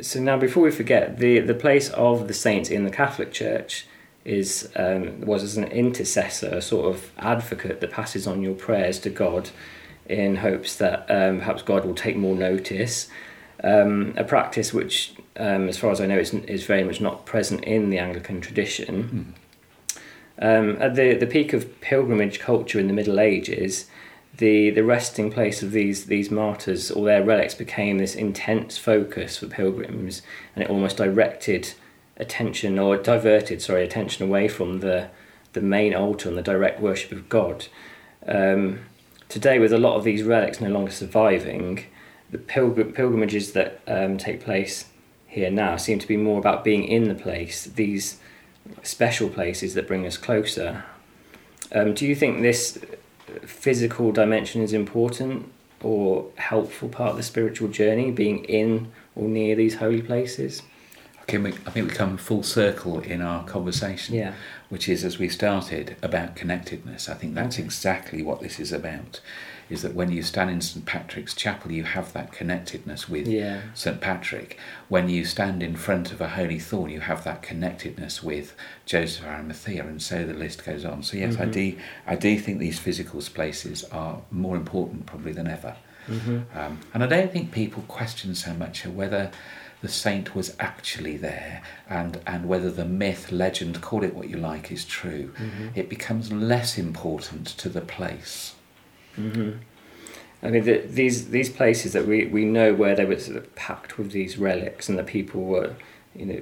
So 0.00 0.20
now, 0.20 0.36
before 0.36 0.62
we 0.62 0.70
forget, 0.70 1.18
the 1.18 1.40
the 1.40 1.54
place 1.54 1.90
of 1.90 2.28
the 2.28 2.34
saints 2.34 2.70
in 2.70 2.84
the 2.84 2.90
Catholic 2.90 3.32
Church 3.32 3.86
is 4.24 4.70
um, 4.76 5.20
was 5.22 5.42
as 5.42 5.56
an 5.56 5.64
intercessor, 5.64 6.48
a 6.48 6.62
sort 6.62 6.94
of 6.94 7.10
advocate 7.18 7.80
that 7.80 7.90
passes 7.90 8.26
on 8.26 8.42
your 8.42 8.54
prayers 8.54 8.98
to 9.00 9.10
God, 9.10 9.50
in 10.08 10.36
hopes 10.36 10.76
that 10.76 11.10
um, 11.10 11.38
perhaps 11.38 11.62
God 11.62 11.84
will 11.84 11.94
take 11.94 12.16
more 12.16 12.36
notice. 12.36 13.08
Um, 13.64 14.14
a 14.16 14.22
practice 14.22 14.72
which, 14.72 15.14
um, 15.36 15.68
as 15.68 15.76
far 15.76 15.90
as 15.90 16.00
I 16.00 16.06
know, 16.06 16.18
is 16.18 16.32
is 16.34 16.64
very 16.64 16.84
much 16.84 17.00
not 17.00 17.26
present 17.26 17.64
in 17.64 17.90
the 17.90 17.98
Anglican 17.98 18.40
tradition. 18.40 19.34
Um, 20.40 20.76
at 20.80 20.94
the 20.94 21.14
the 21.14 21.26
peak 21.26 21.52
of 21.52 21.80
pilgrimage 21.80 22.38
culture 22.38 22.78
in 22.78 22.86
the 22.86 22.92
Middle 22.92 23.18
Ages, 23.18 23.86
the 24.38 24.70
the 24.70 24.84
resting 24.84 25.30
place 25.30 25.62
of 25.62 25.72
these 25.72 26.06
these 26.06 26.30
martyrs 26.30 26.90
or 26.90 27.04
their 27.04 27.22
relics 27.22 27.54
became 27.54 27.98
this 27.98 28.14
intense 28.14 28.78
focus 28.78 29.38
for 29.38 29.46
pilgrims, 29.46 30.22
and 30.54 30.64
it 30.64 30.70
almost 30.70 30.96
directed 30.96 31.74
attention 32.16 32.78
or 32.78 32.96
diverted 32.96 33.62
sorry 33.62 33.84
attention 33.84 34.24
away 34.24 34.48
from 34.48 34.80
the 34.80 35.08
the 35.52 35.60
main 35.60 35.94
altar 35.94 36.28
and 36.28 36.38
the 36.38 36.42
direct 36.42 36.80
worship 36.80 37.12
of 37.12 37.28
God. 37.28 37.66
Um, 38.26 38.80
today, 39.28 39.58
with 39.58 39.72
a 39.72 39.78
lot 39.78 39.96
of 39.96 40.04
these 40.04 40.22
relics 40.22 40.60
no 40.60 40.68
longer 40.68 40.92
surviving, 40.92 41.84
the 42.30 42.38
pilgrim, 42.38 42.92
pilgrimages 42.92 43.52
that 43.52 43.80
um, 43.86 44.18
take 44.18 44.44
place 44.44 44.86
here 45.26 45.50
now 45.50 45.76
seem 45.76 45.98
to 45.98 46.06
be 46.06 46.16
more 46.16 46.38
about 46.38 46.64
being 46.64 46.84
in 46.84 47.08
the 47.08 47.14
place. 47.14 47.64
These 47.64 48.18
special 48.82 49.28
places 49.28 49.74
that 49.74 49.88
bring 49.88 50.06
us 50.06 50.16
closer. 50.16 50.84
Um, 51.72 51.94
do 51.94 52.06
you 52.06 52.14
think 52.14 52.42
this 52.42 52.78
physical 53.46 54.12
dimension 54.12 54.62
is 54.62 54.72
important 54.72 55.50
or 55.82 56.26
helpful 56.36 56.88
part 56.88 57.10
of 57.12 57.16
the 57.16 57.22
spiritual 57.22 57.68
journey, 57.68 58.10
being 58.10 58.44
in 58.44 58.90
or 59.14 59.28
near 59.28 59.54
these 59.54 59.76
holy 59.76 60.02
places? 60.02 60.62
Okay, 61.22 61.38
we, 61.38 61.50
I 61.50 61.70
think 61.70 61.90
we 61.90 61.94
come 61.94 62.16
full 62.16 62.42
circle 62.42 63.00
in 63.00 63.20
our 63.20 63.44
conversation, 63.44 64.14
Yeah. 64.14 64.32
which 64.70 64.88
is 64.88 65.04
as 65.04 65.18
we 65.18 65.28
started 65.28 65.94
about 66.02 66.34
connectedness. 66.34 67.08
I 67.08 67.14
think 67.14 67.34
that's 67.34 67.58
exactly 67.58 68.22
what 68.22 68.40
this 68.40 68.58
is 68.58 68.72
about. 68.72 69.20
Is 69.70 69.82
that 69.82 69.94
when 69.94 70.10
you 70.10 70.22
stand 70.22 70.50
in 70.50 70.60
St 70.60 70.84
Patrick's 70.86 71.34
Chapel, 71.34 71.72
you 71.72 71.84
have 71.84 72.12
that 72.14 72.32
connectedness 72.32 73.08
with 73.08 73.26
Yeah. 73.28 73.60
St 73.74 74.00
Patrick. 74.00 74.58
When 74.88 75.08
you 75.08 75.24
stand 75.24 75.62
in 75.62 75.76
front 75.76 76.10
of 76.12 76.20
a 76.20 76.28
holy 76.28 76.58
thorn, 76.58 76.90
you 76.90 77.00
have 77.00 77.22
that 77.24 77.42
connectedness 77.42 78.22
with 78.22 78.54
Joseph 78.86 79.24
Arimathea, 79.26 79.84
and 79.86 80.00
so 80.00 80.24
the 80.24 80.34
list 80.34 80.64
goes 80.64 80.84
on. 80.84 81.02
So 81.02 81.16
yes, 81.18 81.36
I 81.38 81.46
Mhm. 81.46 81.52
do, 81.52 81.76
I 82.06 82.16
do 82.16 82.38
think 82.38 82.58
these 82.58 82.78
physical 82.78 83.20
spaces 83.20 83.84
are 83.84 84.22
more 84.30 84.56
important 84.56 85.06
probably 85.06 85.32
than 85.32 85.46
ever. 85.48 85.76
hmm 86.06 86.38
Um, 86.54 86.80
and 86.94 87.04
I 87.04 87.06
don't 87.06 87.30
think 87.30 87.52
people 87.52 87.82
question 87.86 88.34
so 88.34 88.54
much 88.54 88.86
whether 88.86 89.30
the 89.82 89.88
saint 89.88 90.34
was 90.34 90.56
actually 90.58 91.16
there 91.18 91.62
and, 91.88 92.18
and 92.26 92.46
whether 92.48 92.70
the 92.70 92.84
myth, 92.86 93.30
legend, 93.30 93.80
call 93.82 94.02
it 94.02 94.14
what 94.14 94.28
you 94.30 94.36
like, 94.38 94.72
is 94.72 94.84
true. 94.86 95.32
hmm 95.36 95.68
It 95.74 95.88
becomes 95.90 96.32
less 96.32 96.78
important 96.78 97.46
to 97.58 97.68
the 97.68 97.82
place. 97.82 98.54
Hmm 99.18 99.50
I 100.40 100.50
mean, 100.50 100.62
the, 100.64 100.78
these 100.86 101.30
these 101.30 101.50
places 101.50 101.92
that 101.94 102.06
we, 102.06 102.26
we 102.26 102.44
know 102.44 102.72
where 102.72 102.94
they 102.94 103.04
were 103.04 103.18
sort 103.18 103.38
of 103.38 103.52
packed 103.56 103.98
with 103.98 104.12
these 104.12 104.38
relics, 104.38 104.88
and 104.88 104.96
the 104.96 105.02
people 105.02 105.42
were, 105.42 105.74
you 106.14 106.26
know, 106.26 106.40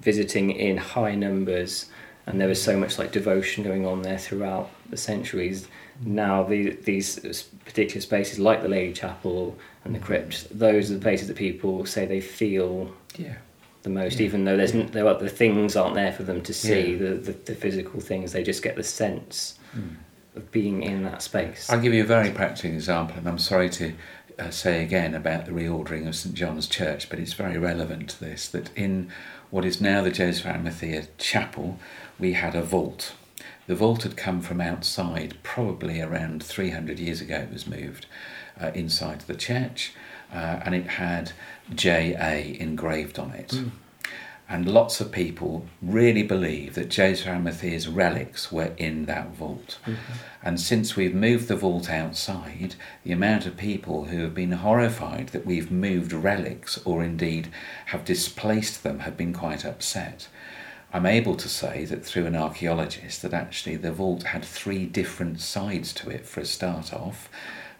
visiting 0.00 0.50
in 0.50 0.78
high 0.78 1.14
numbers, 1.14 1.90
and 2.26 2.40
there 2.40 2.48
was 2.48 2.62
so 2.62 2.74
much 2.78 2.98
like 2.98 3.12
devotion 3.12 3.64
going 3.64 3.84
on 3.86 4.00
there 4.00 4.16
throughout 4.16 4.70
the 4.88 4.96
centuries. 4.96 5.68
Now, 6.00 6.42
the, 6.44 6.70
these 6.70 7.18
particular 7.66 8.00
spaces, 8.00 8.38
like 8.38 8.62
the 8.62 8.68
Lady 8.68 8.92
Chapel 8.94 9.58
and 9.84 9.94
the 9.94 9.98
crypt, 9.98 10.46
those 10.56 10.90
are 10.90 10.94
the 10.94 11.00
places 11.00 11.28
that 11.28 11.36
people 11.36 11.84
say 11.84 12.06
they 12.06 12.20
feel 12.22 12.94
Yeah. 13.18 13.34
the 13.82 13.90
most, 13.90 14.20
Yeah. 14.20 14.26
even 14.26 14.44
though 14.46 14.56
there's 14.56 14.74
n- 14.74 14.88
there 14.92 15.12
the 15.14 15.28
things 15.28 15.76
aren't 15.76 15.96
there 15.96 16.12
for 16.12 16.22
them 16.22 16.40
to 16.42 16.54
see, 16.54 16.92
Yeah. 16.92 16.96
the, 16.98 17.10
the 17.26 17.32
the 17.32 17.54
physical 17.54 18.00
things. 18.00 18.32
They 18.32 18.42
just 18.42 18.62
get 18.62 18.74
the 18.76 18.84
sense 18.84 19.58
Mm. 19.76 19.96
Of 20.38 20.50
being 20.50 20.82
in 20.82 21.02
that 21.04 21.22
space. 21.22 21.68
I'll 21.68 21.80
give 21.80 21.92
you 21.92 22.02
a 22.02 22.06
very 22.06 22.30
practical 22.30 22.70
example, 22.70 23.18
and 23.18 23.28
I'm 23.28 23.38
sorry 23.38 23.68
to 23.70 23.94
uh, 24.38 24.50
say 24.50 24.82
again 24.82 25.14
about 25.14 25.46
the 25.46 25.52
reordering 25.52 26.06
of 26.06 26.16
St 26.16 26.34
John's 26.34 26.66
Church, 26.66 27.10
but 27.10 27.18
it's 27.18 27.32
very 27.34 27.58
relevant 27.58 28.10
to 28.10 28.20
this 28.20 28.48
that 28.48 28.76
in 28.76 29.10
what 29.50 29.64
is 29.64 29.80
now 29.80 30.02
the 30.02 30.10
Joseph 30.10 30.44
of 30.44 30.52
Arimathea 30.52 31.08
Chapel, 31.18 31.78
we 32.18 32.34
had 32.34 32.54
a 32.54 32.62
vault. 32.62 33.12
The 33.66 33.74
vault 33.74 34.02
had 34.02 34.16
come 34.16 34.40
from 34.40 34.60
outside, 34.60 35.36
probably 35.42 36.00
around 36.00 36.42
300 36.42 36.98
years 36.98 37.20
ago, 37.20 37.36
it 37.36 37.52
was 37.52 37.66
moved 37.66 38.06
uh, 38.60 38.70
inside 38.74 39.22
the 39.22 39.34
church, 39.34 39.92
uh, 40.32 40.60
and 40.64 40.74
it 40.74 40.86
had 40.86 41.32
JA 41.74 42.54
engraved 42.58 43.18
on 43.18 43.32
it. 43.32 43.48
Mm. 43.48 43.70
And 44.50 44.66
lots 44.66 44.98
of 45.00 45.12
people 45.12 45.66
really 45.82 46.22
believe 46.22 46.74
that 46.74 46.88
Joseph 46.88 47.26
Arimathea's 47.26 47.86
relics 47.86 48.50
were 48.50 48.72
in 48.78 49.04
that 49.04 49.34
vault. 49.34 49.78
And 50.42 50.58
since 50.58 50.96
we've 50.96 51.14
moved 51.14 51.48
the 51.48 51.56
vault 51.56 51.90
outside, 51.90 52.74
the 53.04 53.12
amount 53.12 53.44
of 53.44 53.58
people 53.58 54.06
who 54.06 54.20
have 54.20 54.34
been 54.34 54.52
horrified 54.52 55.28
that 55.28 55.44
we've 55.44 55.70
moved 55.70 56.14
relics 56.14 56.80
or 56.86 57.04
indeed 57.04 57.48
have 57.86 58.06
displaced 58.06 58.82
them 58.82 59.00
have 59.00 59.18
been 59.18 59.34
quite 59.34 59.66
upset. 59.66 60.28
I'm 60.94 61.04
able 61.04 61.36
to 61.36 61.48
say 61.48 61.84
that 61.84 62.04
through 62.04 62.24
an 62.24 62.36
archaeologist 62.36 63.20
that 63.22 63.34
actually 63.34 63.76
the 63.76 63.92
vault 63.92 64.22
had 64.22 64.42
three 64.42 64.86
different 64.86 65.40
sides 65.40 65.92
to 65.94 66.08
it 66.08 66.24
for 66.24 66.40
a 66.40 66.46
start 66.46 66.94
off. 66.94 67.28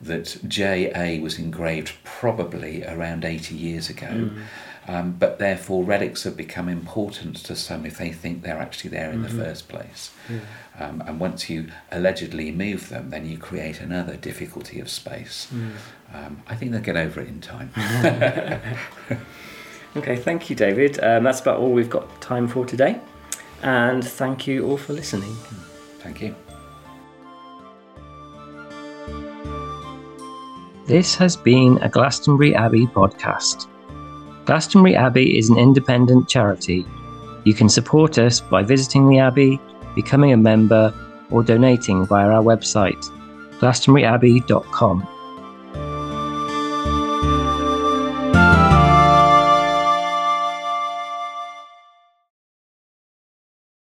That 0.00 0.38
JA 0.46 1.20
was 1.20 1.38
engraved 1.38 1.92
probably 2.04 2.84
around 2.84 3.24
80 3.24 3.54
years 3.56 3.88
ago. 3.88 4.06
Mm. 4.06 4.42
Um, 4.88 5.16
but 5.18 5.38
therefore, 5.38 5.84
relics 5.84 6.22
have 6.24 6.34
become 6.36 6.66
important 6.68 7.36
to 7.44 7.54
some 7.54 7.84
if 7.84 7.98
they 7.98 8.10
think 8.10 8.42
they're 8.42 8.58
actually 8.58 8.88
there 8.90 9.10
in 9.12 9.18
Mhm. 9.20 9.22
the 9.24 9.44
first 9.44 9.68
place. 9.68 10.12
Yeah. 10.30 10.38
Um, 10.86 11.02
and 11.06 11.20
once 11.20 11.50
you 11.50 11.66
allegedly 11.92 12.50
move 12.52 12.88
them, 12.88 13.10
then 13.10 13.26
you 13.28 13.36
create 13.36 13.80
another 13.82 14.16
difficulty 14.16 14.80
of 14.80 14.88
space. 14.88 15.46
Mm. 15.52 15.70
Um, 16.14 16.42
I 16.48 16.54
think 16.54 16.72
they'll 16.72 16.80
get 16.80 16.96
over 16.96 17.20
it 17.20 17.28
in 17.28 17.40
time. 17.40 17.70
Okay, 19.96 20.16
thank 20.16 20.50
you, 20.50 20.54
David. 20.54 21.02
Um, 21.02 21.24
that's 21.24 21.40
about 21.40 21.58
all 21.58 21.72
we've 21.72 21.88
got 21.90 22.20
time 22.20 22.46
for 22.46 22.64
today. 22.66 23.00
And 23.62 24.04
thank 24.04 24.46
you 24.46 24.66
all 24.66 24.76
for 24.76 24.92
listening. 24.92 25.34
Thank 26.00 26.20
you. 26.20 26.34
This 30.86 31.14
has 31.16 31.36
been 31.36 31.78
a 31.78 31.88
Glastonbury 31.88 32.54
Abbey 32.54 32.86
podcast. 32.86 33.66
Glastonbury 34.48 34.96
Abbey 34.96 35.36
is 35.36 35.50
an 35.50 35.58
independent 35.58 36.26
charity. 36.26 36.86
You 37.44 37.52
can 37.52 37.68
support 37.68 38.16
us 38.16 38.40
by 38.40 38.62
visiting 38.62 39.06
the 39.06 39.18
Abbey, 39.18 39.60
becoming 39.94 40.32
a 40.32 40.38
member, 40.38 40.94
or 41.30 41.42
donating 41.42 42.06
via 42.06 42.30
our 42.30 42.42
website, 42.42 43.04
glastonburyabbey.com. 43.60 45.06